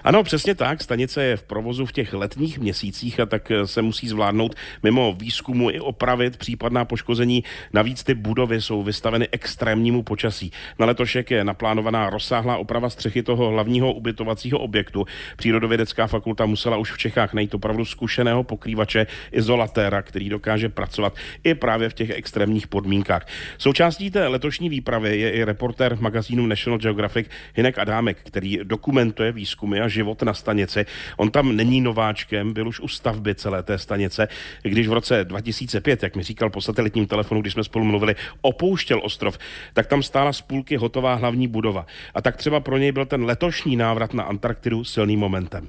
Ano, 0.03 0.23
přesně 0.23 0.55
tak. 0.55 0.83
Stanice 0.83 1.23
je 1.23 1.37
v 1.37 1.43
provozu 1.43 1.85
v 1.85 1.91
těch 1.91 2.13
letních 2.13 2.59
měsících 2.59 3.19
a 3.19 3.25
tak 3.25 3.51
se 3.65 3.81
musí 3.81 4.07
zvládnout 4.07 4.55
mimo 4.83 5.13
výzkumu 5.13 5.69
i 5.69 5.79
opravit 5.79 6.37
případná 6.37 6.85
poškození. 6.85 7.43
Navíc 7.73 8.03
ty 8.03 8.13
budovy 8.13 8.61
jsou 8.61 8.83
vystaveny 8.83 9.27
extrémnímu 9.31 10.03
počasí. 10.03 10.51
Na 10.79 10.85
letošek 10.85 11.31
je 11.31 11.43
naplánovaná 11.43 12.09
rozsáhlá 12.09 12.57
oprava 12.57 12.89
střechy 12.89 13.23
toho 13.23 13.49
hlavního 13.49 13.93
ubytovacího 13.93 14.59
objektu. 14.59 15.05
Přírodovědecká 15.37 16.07
fakulta 16.07 16.45
musela 16.45 16.77
už 16.77 16.91
v 16.91 16.97
Čechách 16.97 17.33
najít 17.33 17.53
opravdu 17.53 17.85
zkušeného 17.85 18.43
pokrývače 18.43 19.07
izolatéra, 19.31 20.01
který 20.01 20.29
dokáže 20.29 20.69
pracovat 20.69 21.15
i 21.43 21.53
právě 21.53 21.89
v 21.89 21.93
těch 21.93 22.09
extrémních 22.09 22.67
podmínkách. 22.67 23.27
Součástí 23.57 24.11
té 24.11 24.27
letošní 24.27 24.69
výpravy 24.69 25.19
je 25.19 25.31
i 25.31 25.43
reportér 25.43 25.97
magazínu 25.99 26.47
National 26.47 26.79
Geographic 26.79 27.27
Hinek 27.53 27.77
Adámek, 27.77 28.17
který 28.23 28.59
dokumentuje 28.63 29.31
výzkumy 29.55 29.81
a 29.81 29.87
život 29.87 30.21
na 30.21 30.33
stanici. 30.33 30.85
On 31.17 31.31
tam 31.31 31.55
není 31.55 31.81
nováčkem, 31.81 32.53
byl 32.53 32.67
už 32.67 32.79
u 32.79 32.87
stavby 32.87 33.35
celé 33.35 33.63
té 33.63 33.77
stanice, 33.77 34.27
když 34.63 34.87
v 34.87 34.93
roce 34.93 35.23
2005, 35.23 36.03
jak 36.03 36.15
mi 36.15 36.23
říkal 36.23 36.49
po 36.49 36.61
satelitním 36.61 37.07
telefonu, 37.07 37.41
když 37.41 37.53
jsme 37.53 37.63
spolu 37.63 37.85
mluvili, 37.85 38.15
opouštěl 38.41 38.99
ostrov, 39.03 39.37
tak 39.73 39.87
tam 39.87 40.03
stála 40.03 40.33
z 40.33 40.41
půlky 40.41 40.75
hotová 40.75 41.13
hlavní 41.13 41.47
budova. 41.47 41.85
A 42.15 42.21
tak 42.21 42.37
třeba 42.37 42.59
pro 42.59 42.77
něj 42.77 42.91
byl 42.91 43.05
ten 43.05 43.23
letošní 43.23 43.75
návrat 43.75 44.13
na 44.13 44.23
Antarktidu 44.23 44.83
silným 44.83 45.19
momentem. 45.19 45.67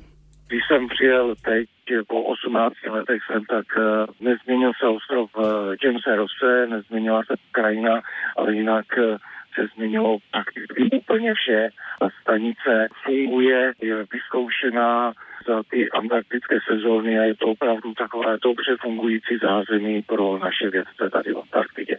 Když 0.48 0.60
jsem 0.68 0.88
přijel 0.88 1.34
teď 1.44 1.68
po 2.08 2.22
18 2.22 2.74
letech 2.90 3.22
jsem, 3.26 3.44
tak 3.44 3.66
uh, 3.76 3.84
nezměnil 4.20 4.72
se 4.80 4.86
ostrov 4.86 5.30
uh, 5.36 5.44
Jamesa 5.84 6.16
Rosse, 6.16 6.66
nezměnila 6.66 7.22
se 7.26 7.34
krajina, 7.52 8.00
ale 8.36 8.54
jinak 8.54 8.86
uh, 8.98 9.16
se 9.56 9.66
změnilo 9.74 10.18
prakticky 10.30 10.98
úplně 10.98 11.34
vše. 11.34 11.68
Ta 12.00 12.08
stanice 12.22 12.88
funguje, 13.04 13.72
je 13.82 13.94
vyzkoušená 14.12 15.12
za 15.48 15.62
ty 15.70 15.90
antarktické 15.90 16.56
sezóny 16.70 17.18
a 17.18 17.22
je 17.22 17.34
to 17.34 17.46
opravdu 17.46 17.94
takové 17.94 18.38
dobře 18.42 18.76
fungující 18.82 19.34
zázemí 19.42 20.02
pro 20.02 20.38
naše 20.38 20.70
vědce 20.70 21.10
tady 21.12 21.32
v 21.32 21.38
Antarktidě. 21.38 21.96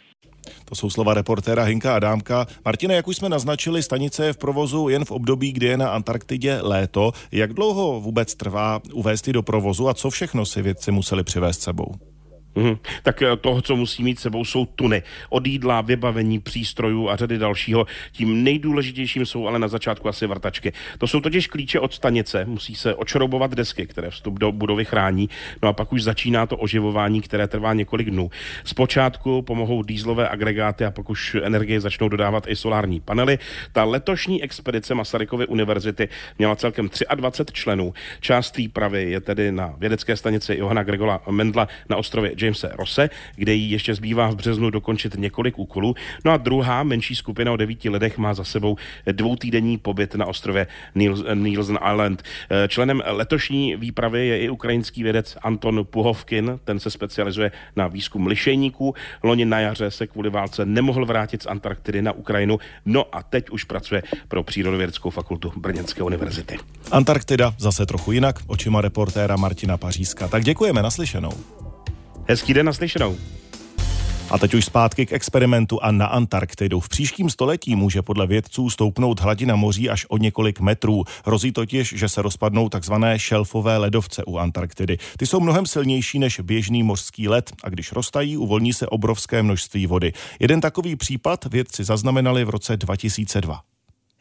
To 0.70 0.76
jsou 0.76 0.90
slova 0.90 1.14
reportéra 1.14 1.64
Hinka 1.64 1.96
Adámka. 1.96 2.46
Martine, 2.66 2.96
jak 2.96 3.08
už 3.08 3.18
jsme 3.18 3.30
naznačili, 3.30 3.84
stanice 3.84 4.26
je 4.26 4.34
v 4.34 4.38
provozu 4.38 4.90
jen 4.90 5.06
v 5.06 5.12
období, 5.12 5.52
kdy 5.54 5.66
je 5.66 5.78
na 5.78 5.90
Antarktidě 5.90 6.60
léto. 6.62 7.12
Jak 7.32 7.54
dlouho 7.54 8.02
vůbec 8.02 8.36
trvá 8.36 8.80
uvést 8.94 9.30
do 9.30 9.44
provozu 9.44 9.90
a 9.90 9.94
co 9.94 10.10
všechno 10.10 10.46
si 10.46 10.62
vědci 10.62 10.92
museli 10.92 11.24
přivést 11.24 11.62
sebou? 11.62 11.92
Mm-hmm. 12.58 12.78
Tak 13.04 13.22
eh, 13.22 13.36
toho, 13.38 13.62
co 13.62 13.76
musí 13.76 14.04
mít 14.04 14.20
sebou, 14.20 14.46
jsou 14.46 14.66
tuny. 14.66 15.04
Od 15.30 15.48
jídla, 15.48 15.82
vybavení, 15.82 16.40
přístrojů 16.40 17.10
a 17.10 17.16
řady 17.16 17.38
dalšího. 17.38 17.86
Tím 18.12 18.44
nejdůležitějším 18.44 19.26
jsou 19.26 19.48
ale 19.48 19.60
na 19.60 19.68
začátku 19.68 20.10
asi 20.10 20.28
vrtačky. 20.28 20.74
To 20.98 21.08
jsou 21.08 21.22
totiž 21.22 21.48
klíče 21.48 21.80
od 21.80 21.94
stanice. 21.94 22.46
Musí 22.46 22.76
se 22.76 22.96
očroubovat 22.96 23.52
desky, 23.52 23.88
které 23.88 24.10
vstup 24.10 24.40
do 24.40 24.52
budovy 24.52 24.86
chrání. 24.86 25.30
No 25.64 25.70
a 25.70 25.74
pak 25.74 25.94
už 25.94 26.04
začíná 26.04 26.46
to 26.46 26.58
oživování, 26.58 27.22
které 27.22 27.48
trvá 27.48 27.74
několik 27.74 28.10
dnů. 28.10 28.30
Zpočátku 28.64 29.42
pomohou 29.42 29.84
dýzlové 29.84 30.30
agregáty 30.30 30.86
a 30.86 30.92
pak 30.92 31.10
už 31.10 31.36
energie 31.44 31.82
začnou 31.82 32.10
dodávat 32.10 32.48
i 32.48 32.56
solární 32.56 33.00
panely. 33.00 33.40
Ta 33.72 33.84
letošní 33.84 34.44
expedice 34.44 34.96
Masarykovy 34.96 35.48
univerzity 35.48 36.10
měla 36.38 36.56
celkem 36.56 36.90
23 37.16 37.54
členů. 37.54 37.94
Část 38.20 38.58
výpravy 38.58 39.12
je 39.12 39.22
tedy 39.22 39.52
na 39.52 39.74
vědecké 39.78 40.18
stanici 40.18 40.58
Johana 40.58 40.84
Gregola 40.84 41.22
Mendla 41.30 41.68
na 41.90 41.98
ostrově 41.98 42.32
Jamese 42.48 42.72
Rose, 42.80 43.10
kde 43.36 43.54
jí 43.54 43.72
ještě 43.72 43.96
zbývá 43.96 44.28
v 44.30 44.36
březnu 44.36 44.70
dokončit 44.70 45.16
několik 45.18 45.60
úkolů. 45.60 45.96
No 46.26 46.32
a 46.32 46.38
druhá 46.38 46.84
menší 46.84 47.16
skupina 47.16 47.52
o 47.52 47.58
devíti 47.58 47.90
lidech 47.90 48.18
má 48.18 48.34
za 48.34 48.44
sebou 48.44 48.78
dvoutýdenní 49.12 49.78
pobyt 49.78 50.16
na 50.16 50.26
ostrově 50.26 50.68
Nielsen 51.34 51.80
Island. 51.92 52.24
Členem 52.68 53.04
letošní 53.06 53.76
výpravy 53.76 54.28
je 54.28 54.40
i 54.40 54.50
ukrajinský 54.50 55.04
vědec 55.04 55.38
Anton 55.42 55.86
Puhovkin, 55.90 56.60
ten 56.64 56.80
se 56.80 56.92
specializuje 56.92 57.52
na 57.76 57.88
výzkum 57.88 58.28
lišejníků. 58.28 58.96
Loni 59.24 59.46
na 59.46 59.60
jaře 59.60 59.92
se 59.92 60.08
kvůli 60.08 60.30
válce 60.30 60.66
nemohl 60.66 61.06
vrátit 61.06 61.42
z 61.42 61.46
Antarktidy 61.46 62.02
na 62.02 62.12
Ukrajinu, 62.12 62.60
no 62.86 63.06
a 63.12 63.24
teď 63.24 63.50
už 63.50 63.64
pracuje 63.64 64.04
pro 64.28 64.44
Přírodovědeckou 64.44 65.10
fakultu 65.10 65.54
Brněnské 65.58 66.04
univerzity. 66.04 66.58
Antarktida 66.92 67.54
zase 67.58 67.86
trochu 67.86 68.12
jinak, 68.12 68.36
očima 68.48 68.82
reportéra 68.82 69.36
Martina 69.36 69.78
Pařízka. 69.78 70.28
Tak 70.28 70.44
děkujeme, 70.44 70.84
naslyšenou. 70.84 71.32
Hezký 72.30 72.54
den 72.54 72.66
naslyšenou. 72.66 73.18
A 74.30 74.38
teď 74.38 74.54
už 74.54 74.66
zpátky 74.66 75.06
k 75.06 75.12
experimentu 75.12 75.84
a 75.84 75.92
na 75.92 76.06
Antarktidu. 76.06 76.80
V 76.80 76.90
příštím 76.90 77.30
století 77.30 77.76
může 77.76 78.02
podle 78.02 78.28
vědců 78.28 78.70
stoupnout 78.70 79.20
hladina 79.20 79.56
moří 79.56 79.90
až 79.90 80.06
o 80.10 80.18
několik 80.18 80.60
metrů. 80.60 81.04
Hrozí 81.26 81.52
totiž, 81.52 81.94
že 81.98 82.10
se 82.10 82.22
rozpadnou 82.22 82.70
takzvané 82.70 83.20
šelfové 83.20 83.78
ledovce 83.78 84.24
u 84.24 84.38
Antarktidy. 84.38 84.98
Ty 85.18 85.26
jsou 85.26 85.40
mnohem 85.40 85.66
silnější 85.66 86.20
než 86.20 86.40
běžný 86.40 86.84
mořský 86.84 87.28
led 87.28 87.52
a 87.64 87.70
když 87.70 87.92
roztají, 87.92 88.38
uvolní 88.38 88.74
se 88.74 88.88
obrovské 88.88 89.44
množství 89.44 89.88
vody. 89.88 90.14
Jeden 90.40 90.62
takový 90.62 90.96
případ 90.96 91.46
vědci 91.46 91.84
zaznamenali 91.84 92.46
v 92.46 92.50
roce 92.50 92.78
2002 92.78 93.62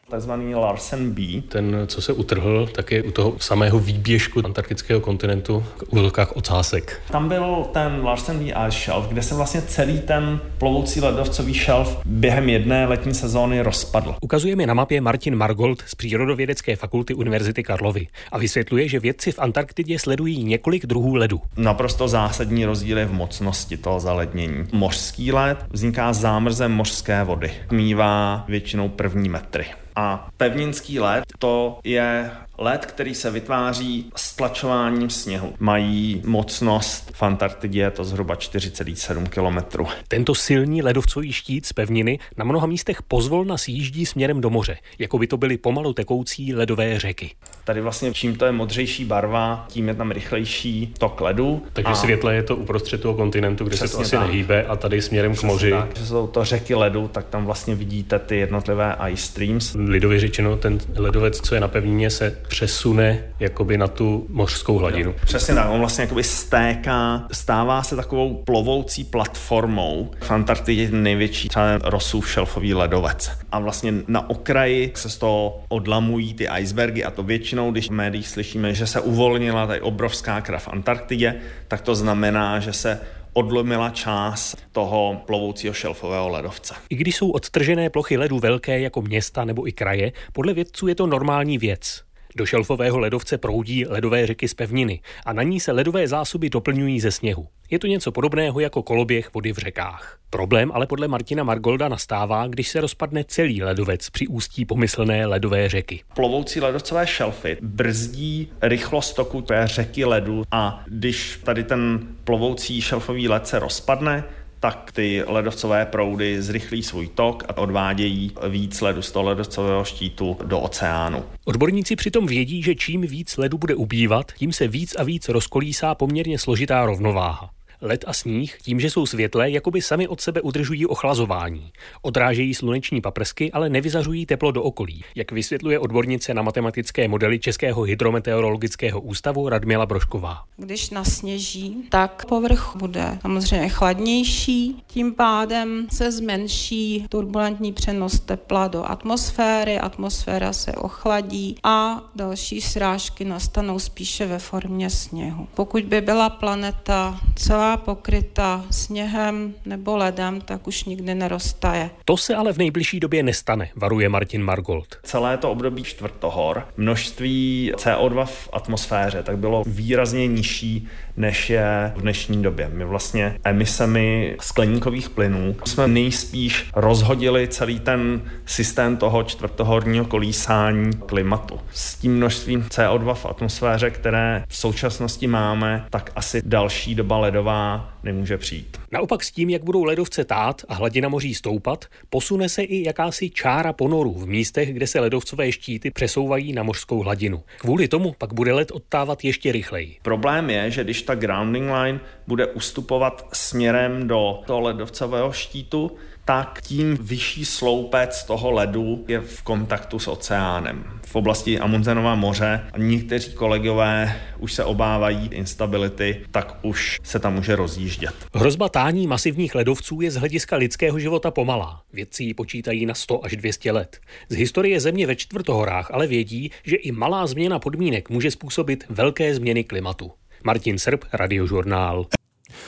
takzvaný 0.09 0.55
Larsen 0.55 1.11
B. 1.11 1.41
Ten, 1.41 1.83
co 1.87 2.01
se 2.01 2.13
utrhl, 2.13 2.67
tak 2.67 2.91
je 2.91 3.03
u 3.03 3.11
toho 3.11 3.35
samého 3.39 3.79
výběžku 3.79 4.45
antarktického 4.45 5.01
kontinentu 5.01 5.63
u 5.89 5.95
velkách 5.95 6.31
ocásek. 6.31 7.01
Tam 7.11 7.29
byl 7.29 7.65
ten 7.73 7.99
Larsen 8.03 8.39
B 8.39 8.45
Ice 8.45 8.79
Shelf, 8.79 9.07
kde 9.07 9.23
se 9.23 9.35
vlastně 9.35 9.61
celý 9.61 9.99
ten 9.99 10.39
plovoucí 10.57 11.01
ledovcový 11.01 11.53
šelf 11.53 11.99
během 12.05 12.49
jedné 12.49 12.85
letní 12.85 13.13
sezóny 13.13 13.61
rozpadl. 13.61 14.15
Ukazuje 14.21 14.55
mi 14.55 14.65
na 14.65 14.73
mapě 14.73 15.01
Martin 15.01 15.35
Margold 15.35 15.83
z 15.87 15.95
Přírodovědecké 15.95 16.75
fakulty 16.75 17.13
Univerzity 17.13 17.63
Karlovy 17.63 18.07
a 18.31 18.37
vysvětluje, 18.37 18.87
že 18.87 18.99
vědci 18.99 19.31
v 19.31 19.39
Antarktidě 19.39 19.99
sledují 19.99 20.43
několik 20.43 20.85
druhů 20.85 21.15
ledu. 21.15 21.41
Naprosto 21.57 22.07
zásadní 22.07 22.65
rozdíl 22.65 22.97
je 22.97 23.05
v 23.05 23.13
mocnosti 23.13 23.77
toho 23.77 23.99
zalednění. 23.99 24.67
Mořský 24.71 25.31
led 25.31 25.57
vzniká 25.69 26.13
zámrzem 26.13 26.71
mořské 26.71 27.23
vody. 27.23 27.51
Mívá 27.71 28.45
většinou 28.47 28.89
první 28.89 29.29
metry. 29.29 29.65
A 29.99 30.29
pevninský 30.37 30.99
led 30.99 31.23
to 31.39 31.79
je 31.83 32.31
led, 32.57 32.85
který 32.85 33.15
se 33.15 33.31
vytváří 33.31 34.11
stlačováním 34.15 35.09
sněhu. 35.09 35.53
Mají 35.59 36.21
mocnost 36.25 37.11
v 37.13 37.23
Antarktidě 37.23 37.79
je 37.79 37.91
to 37.91 38.03
zhruba 38.03 38.35
4,7 38.35 39.27
km. 39.27 39.85
Tento 40.07 40.35
silný 40.35 40.81
ledovcový 40.81 41.33
štít 41.33 41.65
z 41.65 41.73
pevniny 41.73 42.19
na 42.37 42.45
mnoha 42.45 42.67
místech 42.67 43.01
pozvolna 43.01 43.57
sjíždí 43.57 44.05
směrem 44.05 44.41
do 44.41 44.49
moře, 44.49 44.77
jako 44.99 45.17
by 45.17 45.27
to 45.27 45.37
byly 45.37 45.57
pomalu 45.57 45.93
tekoucí 45.93 46.55
ledové 46.55 46.99
řeky. 46.99 47.31
Tady 47.67 47.81
vlastně 47.81 48.13
čím 48.13 48.35
to 48.35 48.45
je 48.45 48.51
modřejší 48.51 49.05
barva, 49.05 49.65
tím 49.69 49.87
je 49.87 49.93
tam 49.93 50.11
rychlejší 50.11 50.93
tok 50.97 51.21
ledu. 51.21 51.63
Takže 51.73 51.91
a... 51.91 51.95
světle 51.95 52.35
je 52.35 52.43
to 52.43 52.55
uprostřed 52.55 53.01
toho 53.01 53.13
kontinentu, 53.13 53.63
kde 53.63 53.75
Přesně 53.75 53.87
se 53.87 53.95
to 53.95 54.01
asi 54.01 54.11
tak. 54.11 54.27
nehýbe 54.27 54.63
a 54.63 54.75
tady 54.75 55.01
směrem 55.01 55.31
Přesně 55.31 55.49
k 55.49 55.51
moři. 55.51 55.71
Tak, 55.71 55.97
že 55.97 56.05
jsou 56.05 56.27
to 56.27 56.45
řeky 56.45 56.75
ledu, 56.75 57.07
tak 57.07 57.25
tam 57.27 57.45
vlastně 57.45 57.75
vidíte 57.75 58.19
ty 58.19 58.37
jednotlivé 58.37 58.95
ice 59.09 59.27
streams. 59.27 59.75
Lidově 59.75 60.19
řečeno, 60.19 60.57
ten 60.57 60.79
ledovec, 60.95 61.41
co 61.41 61.55
je 61.55 61.61
na 61.61 61.67
pevnině, 61.67 62.09
se 62.09 62.37
přesune 62.47 63.23
jakoby 63.39 63.77
na 63.77 63.87
tu 63.87 64.25
mořskou 64.29 64.77
hladinu. 64.77 65.09
Jo, 65.09 65.15
přesně 65.25 65.55
tak, 65.55 65.69
on 65.69 65.79
vlastně 65.79 66.01
jakoby 66.01 66.23
stéká, 66.23 67.27
stává 67.31 67.83
se 67.83 67.95
takovou 67.95 68.43
plovoucí 68.45 69.03
platformou. 69.03 70.11
V 70.21 70.31
Antarktidě 70.31 70.81
je 70.81 70.91
největší 70.91 71.49
třeba 71.49 71.77
Rossův 71.83 72.29
šelfový 72.29 72.73
ledovec. 72.73 73.31
A 73.51 73.59
vlastně 73.59 73.93
na 74.07 74.29
okraji 74.29 74.91
se 74.95 75.09
z 75.09 75.17
toho 75.17 75.59
odlamují 75.69 76.33
ty 76.33 76.47
icebergy 76.59 77.03
a 77.03 77.11
to 77.11 77.23
většinou, 77.23 77.56
když 77.71 77.89
v 77.89 77.93
médiích 77.93 78.27
slyšíme, 78.27 78.73
že 78.73 78.87
se 78.87 79.01
uvolnila 79.01 79.67
tady 79.67 79.81
obrovská 79.81 80.41
krev 80.41 80.63
v 80.63 80.67
Antarktidě, 80.67 81.35
tak 81.67 81.81
to 81.81 81.95
znamená, 81.95 82.59
že 82.59 82.73
se 82.73 82.99
odlomila 83.33 83.89
část 83.89 84.57
toho 84.71 85.21
plovoucího 85.25 85.73
šelfového 85.73 86.29
ledovce. 86.29 86.73
I 86.89 86.95
když 86.95 87.15
jsou 87.15 87.29
odtržené 87.29 87.89
plochy 87.89 88.17
ledu 88.17 88.39
velké 88.39 88.79
jako 88.79 89.01
města 89.01 89.45
nebo 89.45 89.67
i 89.67 89.71
kraje, 89.71 90.11
podle 90.33 90.53
vědců 90.53 90.87
je 90.87 90.95
to 90.95 91.07
normální 91.07 91.57
věc. 91.57 92.06
Do 92.37 92.45
šelfového 92.45 92.99
ledovce 92.99 93.37
proudí 93.37 93.85
ledové 93.85 94.27
řeky 94.27 94.47
z 94.47 94.53
pevniny 94.53 94.99
a 95.25 95.33
na 95.33 95.43
ní 95.43 95.59
se 95.59 95.71
ledové 95.71 96.07
zásoby 96.07 96.49
doplňují 96.49 96.99
ze 96.99 97.11
sněhu. 97.11 97.47
Je 97.71 97.79
to 97.79 97.87
něco 97.87 98.11
podobného 98.11 98.59
jako 98.59 98.83
koloběh 98.83 99.33
vody 99.33 99.53
v 99.53 99.57
řekách. 99.57 100.17
Problém 100.29 100.71
ale 100.73 100.87
podle 100.87 101.07
Martina 101.07 101.43
Margolda 101.43 101.87
nastává, 101.87 102.47
když 102.47 102.69
se 102.69 102.81
rozpadne 102.81 103.23
celý 103.23 103.63
ledovec 103.63 104.09
při 104.09 104.27
ústí 104.27 104.65
pomyslné 104.65 105.25
ledové 105.25 105.69
řeky. 105.69 106.01
Plovoucí 106.15 106.61
ledovcové 106.61 107.07
šelfy 107.07 107.57
brzdí 107.61 108.51
rychlost 108.61 109.13
toku 109.13 109.41
té 109.41 109.67
řeky 109.67 110.05
ledu 110.05 110.43
a 110.51 110.83
když 110.87 111.39
tady 111.43 111.63
ten 111.63 112.07
plovoucí 112.23 112.81
šelfový 112.81 113.29
led 113.29 113.47
se 113.47 113.59
rozpadne, 113.59 114.23
tak 114.59 114.91
ty 114.91 115.23
ledovcové 115.27 115.85
proudy 115.85 116.41
zrychlí 116.41 116.83
svůj 116.83 117.07
tok 117.07 117.43
a 117.47 117.57
odvádějí 117.57 118.31
víc 118.49 118.81
ledu 118.81 119.01
z 119.01 119.11
toho 119.11 119.25
ledovcového 119.25 119.83
štítu 119.83 120.37
do 120.45 120.59
oceánu. 120.59 121.23
Odborníci 121.45 121.95
přitom 121.95 122.27
vědí, 122.27 122.63
že 122.63 122.75
čím 122.75 123.01
víc 123.01 123.37
ledu 123.37 123.57
bude 123.57 123.75
ubývat, 123.75 124.31
tím 124.31 124.53
se 124.53 124.67
víc 124.67 124.95
a 124.95 125.03
víc 125.03 125.29
rozkolísá 125.29 125.95
poměrně 125.95 126.39
složitá 126.39 126.85
rovnováha. 126.85 127.56
Led 127.81 128.03
a 128.07 128.13
sníh 128.13 128.57
tím, 128.61 128.79
že 128.79 128.89
jsou 128.89 129.05
světlé, 129.05 129.49
jakoby 129.49 129.81
sami 129.81 130.07
od 130.07 130.21
sebe 130.21 130.41
udržují 130.41 130.85
ochlazování. 130.85 131.71
Odrážejí 132.01 132.53
sluneční 132.53 133.01
paprsky, 133.01 133.51
ale 133.51 133.69
nevyzařují 133.69 134.25
teplo 134.25 134.51
do 134.51 134.63
okolí, 134.63 135.03
jak 135.15 135.31
vysvětluje 135.31 135.79
odbornice 135.79 136.33
na 136.33 136.41
matematické 136.41 137.07
modely 137.07 137.39
Českého 137.39 137.81
hydrometeorologického 137.81 139.01
ústavu 139.01 139.49
Radmila 139.49 139.85
Brošková. 139.85 140.43
Když 140.57 140.89
nasněží, 140.89 141.77
tak 141.89 142.25
povrch 142.25 142.75
bude 142.75 143.17
samozřejmě 143.21 143.69
chladnější, 143.69 144.83
tím 144.87 145.13
pádem 145.13 145.87
se 145.91 146.11
zmenší 146.11 147.05
turbulentní 147.09 147.73
přenos 147.73 148.19
tepla 148.19 148.67
do 148.67 148.83
atmosféry, 148.91 149.79
atmosféra 149.79 150.53
se 150.53 150.71
ochladí 150.71 151.55
a 151.63 152.03
další 152.15 152.61
srážky 152.61 153.25
nastanou 153.25 153.79
spíše 153.79 154.25
ve 154.25 154.39
formě 154.39 154.89
sněhu. 154.89 155.47
Pokud 155.55 155.83
by 155.83 156.01
byla 156.01 156.29
planeta 156.29 157.19
celá 157.35 157.66
pokryta 157.75 158.65
sněhem 158.71 159.53
nebo 159.65 159.97
ledem, 159.97 160.41
tak 160.41 160.67
už 160.67 160.83
nikdy 160.83 161.15
neroztaje. 161.15 161.89
To 162.05 162.17
se 162.17 162.35
ale 162.35 162.53
v 162.53 162.57
nejbližší 162.57 162.99
době 162.99 163.23
nestane, 163.23 163.69
varuje 163.75 164.09
Martin 164.09 164.43
Margold. 164.43 164.97
Celé 165.03 165.37
to 165.37 165.51
období 165.51 165.83
čtvrtohor, 165.83 166.67
množství 166.77 167.71
CO2 167.75 168.25
v 168.25 168.49
atmosféře 168.53 169.23
tak 169.23 169.37
bylo 169.37 169.63
výrazně 169.65 170.27
nižší, 170.27 170.87
než 171.17 171.49
je 171.49 171.93
v 171.95 172.01
dnešní 172.01 172.43
době. 172.43 172.69
My 172.73 172.85
vlastně 172.85 173.39
emisemi 173.43 174.35
skleníkových 174.39 175.09
plynů 175.09 175.55
jsme 175.65 175.87
nejspíš 175.87 176.69
rozhodili 176.75 177.47
celý 177.47 177.79
ten 177.79 178.21
systém 178.45 178.97
toho 178.97 179.23
čtvrtohorního 179.23 180.05
kolísání 180.05 180.93
klimatu. 180.93 181.59
S 181.71 181.95
tím 181.95 182.17
množstvím 182.17 182.61
CO2 182.61 183.13
v 183.13 183.25
atmosféře, 183.25 183.89
které 183.89 184.43
v 184.47 184.57
současnosti 184.57 185.27
máme, 185.27 185.85
tak 185.89 186.11
asi 186.15 186.41
další 186.45 186.95
doba 186.95 187.17
ledová 187.17 187.56
nemůže 188.03 188.37
přijít. 188.37 188.77
Naopak 188.91 189.23
s 189.23 189.31
tím, 189.31 189.49
jak 189.49 189.63
budou 189.63 189.83
ledovce 189.83 190.25
tát 190.25 190.61
a 190.67 190.73
hladina 190.73 191.09
moří 191.09 191.33
stoupat, 191.33 191.85
posune 192.09 192.49
se 192.49 192.63
i 192.63 192.83
jakási 192.87 193.29
čára 193.29 193.73
ponoru 193.73 194.13
v 194.13 194.27
místech, 194.27 194.73
kde 194.73 194.87
se 194.87 194.99
ledovcové 194.99 195.51
štíty 195.51 195.91
přesouvají 195.91 196.53
na 196.53 196.63
mořskou 196.63 196.99
hladinu. 196.99 197.43
Kvůli 197.57 197.87
tomu 197.87 198.15
pak 198.17 198.33
bude 198.33 198.53
led 198.53 198.71
odtávat 198.71 199.23
ještě 199.23 199.51
rychleji. 199.51 199.97
Problém 200.01 200.49
je, 200.49 200.71
že 200.71 200.83
když 200.83 201.01
ta 201.01 201.15
grounding 201.15 201.71
line 201.71 201.99
bude 202.27 202.45
ustupovat 202.45 203.29
směrem 203.33 204.07
do 204.07 204.39
toho 204.45 204.61
ledovcového 204.61 205.31
štítu, 205.31 205.91
tak 206.27 206.61
tím 206.61 206.97
vyšší 207.01 207.45
sloupec 207.45 208.23
toho 208.23 208.51
ledu 208.51 209.05
je 209.07 209.19
v 209.19 209.41
kontaktu 209.41 209.99
s 209.99 210.07
oceánem. 210.07 210.83
V 211.05 211.15
oblasti 211.15 211.59
Amundsenova 211.59 212.15
moře 212.15 212.67
a 212.73 212.77
někteří 212.77 213.33
kolegové 213.33 214.21
už 214.39 214.53
se 214.53 214.63
obávají 214.63 215.29
instability, 215.31 216.21
tak 216.31 216.57
už 216.61 216.99
se 217.03 217.19
tam 217.19 217.33
může 217.33 217.55
rozjíždět. 217.55 218.13
Hrozba 218.33 218.69
tání 218.69 219.07
masivních 219.07 219.55
ledovců 219.55 220.01
je 220.01 220.11
z 220.11 220.15
hlediska 220.15 220.55
lidského 220.55 220.99
života 220.99 221.31
pomalá. 221.31 221.81
Vědci 221.93 222.23
ji 222.23 222.33
počítají 222.33 222.85
na 222.85 222.93
100 222.93 223.25
až 223.25 223.35
200 223.35 223.71
let. 223.71 223.99
Z 224.29 224.35
historie 224.35 224.79
země 224.79 225.07
ve 225.07 225.15
čtvrtohorách 225.15 225.91
ale 225.91 226.07
vědí, 226.07 226.51
že 226.63 226.75
i 226.75 226.91
malá 226.91 227.27
změna 227.27 227.59
podmínek 227.59 228.09
může 228.09 228.31
způsobit 228.31 228.83
velké 228.89 229.35
změny 229.35 229.63
klimatu. 229.63 230.11
Martin 230.43 230.77
Srb, 230.77 231.03
Radiožurnál. 231.13 232.05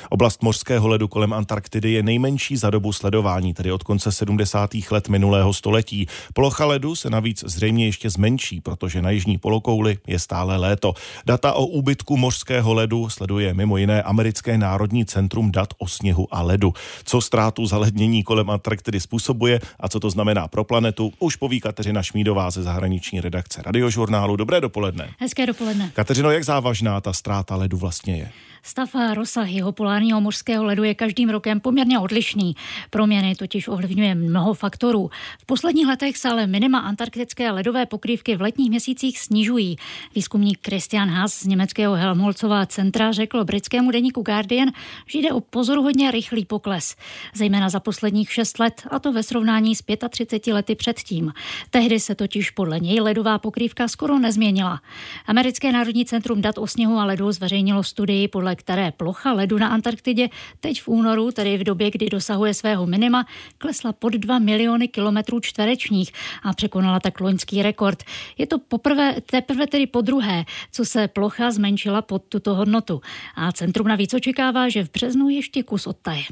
Oblast 0.09 0.43
mořského 0.43 0.87
ledu 0.87 1.07
kolem 1.07 1.33
Antarktidy 1.33 1.91
je 1.91 2.03
nejmenší 2.03 2.57
za 2.57 2.69
dobu 2.69 2.93
sledování, 2.93 3.53
tedy 3.53 3.71
od 3.71 3.83
konce 3.83 4.11
70. 4.11 4.69
let 4.91 5.09
minulého 5.09 5.53
století. 5.53 6.07
Plocha 6.33 6.65
ledu 6.65 6.95
se 6.95 7.09
navíc 7.09 7.43
zřejmě 7.47 7.85
ještě 7.85 8.09
zmenší, 8.09 8.61
protože 8.61 9.01
na 9.01 9.09
jižní 9.09 9.37
polokouli 9.37 9.97
je 10.07 10.19
stále 10.19 10.57
léto. 10.57 10.93
Data 11.25 11.53
o 11.53 11.65
úbytku 11.65 12.17
mořského 12.17 12.73
ledu 12.73 13.09
sleduje 13.09 13.53
mimo 13.53 13.77
jiné 13.77 14.03
Americké 14.03 14.57
národní 14.57 15.05
centrum 15.05 15.51
dat 15.51 15.73
o 15.77 15.87
sněhu 15.87 16.27
a 16.31 16.41
ledu. 16.41 16.73
Co 17.03 17.21
ztrátu 17.21 17.65
zalednění 17.65 18.23
kolem 18.23 18.49
Antarktidy 18.49 18.99
způsobuje 18.99 19.59
a 19.79 19.89
co 19.89 19.99
to 19.99 20.09
znamená 20.09 20.47
pro 20.47 20.63
planetu, 20.63 21.13
už 21.19 21.35
poví 21.35 21.61
Kateřina 21.61 22.03
Šmídová 22.03 22.51
ze 22.51 22.63
zahraniční 22.63 23.21
redakce 23.21 23.61
radiožurnálu. 23.65 24.35
Dobré 24.35 24.61
dopoledne. 24.61 25.09
Hezké 25.19 25.45
dopoledne. 25.45 25.91
Kateřino, 25.93 26.31
jak 26.31 26.43
závažná 26.43 27.01
ta 27.01 27.13
ztráta 27.13 27.55
ledu 27.55 27.77
vlastně 27.77 28.17
je? 28.17 28.31
Stav 28.63 28.95
a 28.95 29.13
rozsah 29.13 29.49
jeho 29.51 29.71
polárního 29.71 30.21
mořského 30.21 30.65
ledu 30.65 30.83
je 30.83 30.95
každým 30.95 31.29
rokem 31.29 31.59
poměrně 31.59 31.99
odlišný. 31.99 32.55
Proměny 32.89 33.35
totiž 33.35 33.67
ovlivňuje 33.67 34.15
mnoho 34.15 34.53
faktorů. 34.53 35.09
V 35.39 35.45
posledních 35.45 35.87
letech 35.87 36.17
se 36.17 36.29
ale 36.29 36.47
minima 36.47 36.79
antarktické 36.79 37.51
ledové 37.51 37.85
pokrývky 37.85 38.35
v 38.35 38.41
letních 38.41 38.69
měsících 38.69 39.19
snižují. 39.19 39.75
Výzkumník 40.15 40.67
Christian 40.67 41.09
Haas 41.09 41.39
z 41.39 41.45
německého 41.45 41.95
Helmholtzova 41.95 42.65
centra 42.65 43.11
řekl 43.11 43.45
britskému 43.45 43.91
deníku 43.91 44.21
Guardian, 44.21 44.69
že 45.07 45.19
jde 45.19 45.31
o 45.31 45.41
pozoruhodně 45.41 46.11
rychlý 46.11 46.45
pokles, 46.45 46.95
zejména 47.33 47.69
za 47.69 47.79
posledních 47.79 48.31
šest 48.31 48.59
let, 48.59 48.81
a 48.91 48.99
to 48.99 49.11
ve 49.11 49.23
srovnání 49.23 49.75
s 49.75 49.83
35 50.09 50.53
lety 50.53 50.75
předtím. 50.75 51.33
Tehdy 51.69 51.99
se 51.99 52.15
totiž 52.15 52.51
podle 52.51 52.79
něj 52.79 52.99
ledová 52.99 53.39
pokrývka 53.39 53.87
skoro 53.87 54.19
nezměnila. 54.19 54.81
Americké 55.25 55.71
národní 55.71 56.05
centrum 56.05 56.41
dat 56.41 56.57
o 56.57 56.67
sněhu 56.67 56.97
a 56.97 57.05
ledu 57.05 57.31
zveřejnilo 57.31 57.83
studii, 57.83 58.27
podle 58.27 58.48
které 58.55 58.91
plocha 58.91 59.33
ledu 59.33 59.57
na 59.57 59.67
Antarktidě 59.67 60.29
teď 60.59 60.81
v 60.81 60.87
únoru, 60.87 61.31
tedy 61.31 61.57
v 61.57 61.63
době, 61.63 61.91
kdy 61.91 62.09
dosahuje 62.09 62.53
svého 62.53 62.85
minima, 62.87 63.25
klesla 63.57 63.93
pod 63.93 64.13
2 64.13 64.39
miliony 64.39 64.87
kilometrů 64.87 65.39
čtverečních 65.39 66.11
a 66.43 66.53
překonala 66.53 66.99
tak 66.99 67.19
loňský 67.19 67.63
rekord. 67.63 68.03
Je 68.37 68.47
to 68.47 68.59
poprvé, 68.59 69.15
teprve 69.25 69.67
tedy 69.67 69.87
po 69.87 70.01
druhé, 70.01 70.45
co 70.71 70.85
se 70.85 71.07
plocha 71.07 71.51
zmenšila 71.51 72.01
pod 72.01 72.23
tuto 72.29 72.55
hodnotu. 72.55 73.01
A 73.35 73.51
centrum 73.51 73.87
navíc 73.87 74.13
očekává, 74.13 74.69
že 74.69 74.83
v 74.83 74.91
březnu 74.91 75.29
ještě 75.29 75.63
kus 75.63 75.87
odtaje. 75.87 76.23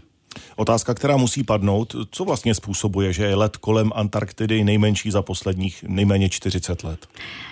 Otázka, 0.55 0.93
která 0.93 1.17
musí 1.17 1.43
padnout, 1.43 1.95
co 2.11 2.25
vlastně 2.25 2.55
způsobuje, 2.55 3.13
že 3.13 3.23
je 3.23 3.35
let 3.35 3.57
kolem 3.57 3.91
Antarktidy 3.95 4.63
nejmenší 4.63 5.11
za 5.11 5.21
posledních 5.21 5.83
nejméně 5.87 6.29
40 6.29 6.83
let? 6.83 7.07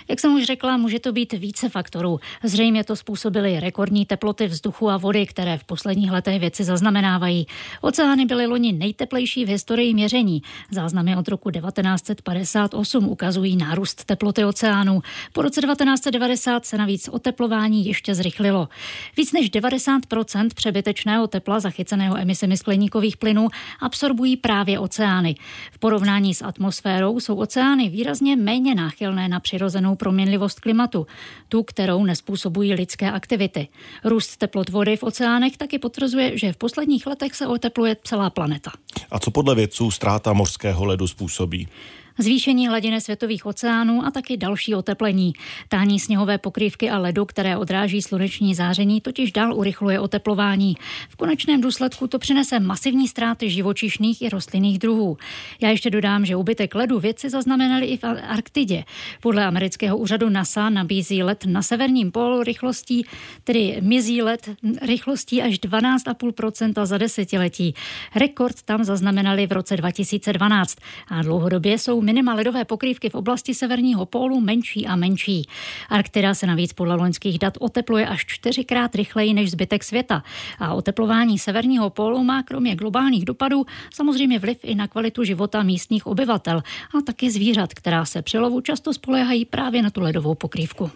Jak 0.08 0.20
jsem 0.20 0.34
už 0.34 0.44
řekla, 0.44 0.76
může 0.76 1.00
to 1.00 1.12
být 1.12 1.32
více 1.32 1.68
faktorů. 1.68 2.20
Zřejmě 2.44 2.84
to 2.84 2.96
způsobily 2.96 3.60
rekordní 3.60 4.06
teploty 4.06 4.46
vzduchu 4.46 4.90
a 4.90 4.96
vody, 4.96 5.26
které 5.26 5.58
v 5.58 5.64
posledních 5.64 6.10
letech 6.10 6.40
věci 6.40 6.64
zaznamenávají. 6.64 7.46
Oceány 7.80 8.26
byly 8.26 8.46
loni 8.46 8.72
nejteplejší 8.72 9.44
v 9.44 9.48
historii 9.48 9.94
měření. 9.94 10.42
Záznamy 10.70 11.16
od 11.16 11.28
roku 11.28 11.50
1958 11.50 13.08
ukazují 13.08 13.56
nárůst 13.56 14.04
teploty 14.04 14.44
oceánů. 14.44 15.02
Po 15.32 15.42
roce 15.42 15.60
1990 15.60 16.66
se 16.66 16.78
navíc 16.78 17.08
oteplování 17.08 17.86
ještě 17.86 18.14
zrychlilo. 18.14 18.68
Víc 19.16 19.32
než 19.32 19.50
90% 19.50 20.48
přebytečného 20.54 21.26
tepla 21.26 21.60
zachyceného 21.60 22.16
emisemi 22.16 22.56
skleníkových 22.76 23.16
plynů 23.16 23.48
absorbují 23.80 24.36
právě 24.36 24.78
oceány. 24.78 25.34
V 25.72 25.78
porovnání 25.78 26.34
s 26.34 26.42
atmosférou 26.42 27.20
jsou 27.20 27.36
oceány 27.36 27.88
výrazně 27.88 28.36
méně 28.36 28.74
náchylné 28.74 29.28
na 29.28 29.40
přirozenou 29.40 29.96
proměnlivost 29.96 30.60
klimatu, 30.60 31.06
tu, 31.48 31.62
kterou 31.62 32.04
nespůsobují 32.04 32.74
lidské 32.74 33.10
aktivity. 33.10 33.68
Růst 34.04 34.36
teplot 34.36 34.68
vody 34.68 34.96
v 34.96 35.02
oceánech 35.02 35.56
taky 35.56 35.78
potvrzuje, 35.78 36.38
že 36.38 36.52
v 36.52 36.56
posledních 36.56 37.06
letech 37.06 37.34
se 37.34 37.46
otepluje 37.46 37.96
celá 38.04 38.30
planeta. 38.30 38.70
A 39.10 39.18
co 39.18 39.30
podle 39.30 39.54
vědců 39.54 39.90
ztráta 39.90 40.32
mořského 40.32 40.84
ledu 40.84 41.06
způsobí? 41.06 41.68
Zvýšení 42.18 42.68
hladiny 42.68 43.00
světových 43.00 43.46
oceánů 43.46 44.06
a 44.06 44.10
taky 44.10 44.36
další 44.36 44.74
oteplení. 44.74 45.32
Tání 45.68 46.00
sněhové 46.00 46.38
pokrývky 46.38 46.90
a 46.90 46.98
ledu, 46.98 47.24
které 47.24 47.56
odráží 47.56 48.02
sluneční 48.02 48.54
záření, 48.54 49.00
totiž 49.00 49.32
dál 49.32 49.54
urychluje 49.54 50.00
oteplování. 50.00 50.76
V 51.08 51.16
konečném 51.16 51.60
důsledku 51.60 52.06
to 52.06 52.18
přinese 52.18 52.60
masivní 52.60 53.08
ztráty 53.08 53.50
živočišných 53.50 54.22
i 54.22 54.28
rostlinných 54.28 54.78
druhů. 54.78 55.18
Já 55.60 55.70
ještě 55.70 55.90
dodám, 55.90 56.26
že 56.26 56.36
ubytek 56.36 56.74
ledu 56.74 57.00
vědci 57.00 57.30
zaznamenali 57.30 57.86
i 57.86 57.96
v 57.96 58.04
Arktidě. 58.04 58.84
Podle 59.20 59.44
amerického 59.44 59.96
úřadu 59.96 60.28
NASA 60.28 60.70
nabízí 60.70 61.22
let 61.22 61.44
na 61.46 61.62
severním 61.62 62.12
pólu 62.12 62.42
rychlostí, 62.42 63.06
tedy 63.44 63.78
mizí 63.80 64.22
let 64.22 64.50
rychlostí 64.82 65.42
až 65.42 65.54
12,5% 65.54 66.86
za 66.86 66.98
desetiletí. 66.98 67.74
Rekord 68.14 68.62
tam 68.62 68.84
zaznamenali 68.84 69.46
v 69.46 69.52
roce 69.52 69.76
2012 69.76 70.78
a 71.08 71.22
dlouhodobě 71.22 71.78
jsou 71.78 72.02
minima 72.06 72.34
ledové 72.34 72.64
pokrývky 72.64 73.10
v 73.10 73.14
oblasti 73.14 73.54
severního 73.54 74.06
pólu 74.06 74.40
menší 74.40 74.86
a 74.86 74.96
menší. 74.96 75.48
Arktida 75.88 76.34
se 76.34 76.46
navíc 76.46 76.72
podle 76.72 76.94
loňských 76.94 77.38
dat 77.38 77.54
otepluje 77.60 78.06
až 78.06 78.26
čtyřikrát 78.26 78.94
rychleji 78.94 79.34
než 79.34 79.50
zbytek 79.50 79.84
světa. 79.84 80.22
A 80.58 80.74
oteplování 80.74 81.38
severního 81.38 81.90
pólu 81.90 82.24
má 82.24 82.42
kromě 82.42 82.76
globálních 82.76 83.24
dopadů 83.24 83.66
samozřejmě 83.94 84.38
vliv 84.38 84.58
i 84.62 84.74
na 84.74 84.88
kvalitu 84.88 85.24
života 85.24 85.62
místních 85.62 86.06
obyvatel 86.06 86.62
a 86.98 87.00
taky 87.06 87.30
zvířat, 87.30 87.74
která 87.74 88.04
se 88.04 88.22
při 88.22 88.38
lovu 88.38 88.60
často 88.60 88.94
spolehají 88.94 89.44
právě 89.44 89.82
na 89.82 89.90
tu 89.90 90.00
ledovou 90.00 90.34
pokrývku. 90.34 90.90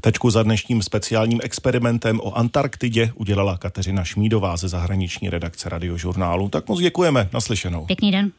Tečku 0.00 0.30
za 0.30 0.42
dnešním 0.42 0.82
speciálním 0.82 1.40
experimentem 1.42 2.20
o 2.20 2.32
Antarktidě 2.32 3.12
udělala 3.14 3.58
Kateřina 3.58 4.04
Šmídová 4.04 4.56
ze 4.56 4.68
zahraniční 4.68 5.30
redakce 5.30 5.68
radiožurnálu. 5.68 6.48
Tak 6.48 6.68
moc 6.68 6.80
děkujeme. 6.80 7.28
Naslyšenou. 7.32 7.86
Pěkný 7.86 8.10
den. 8.10 8.32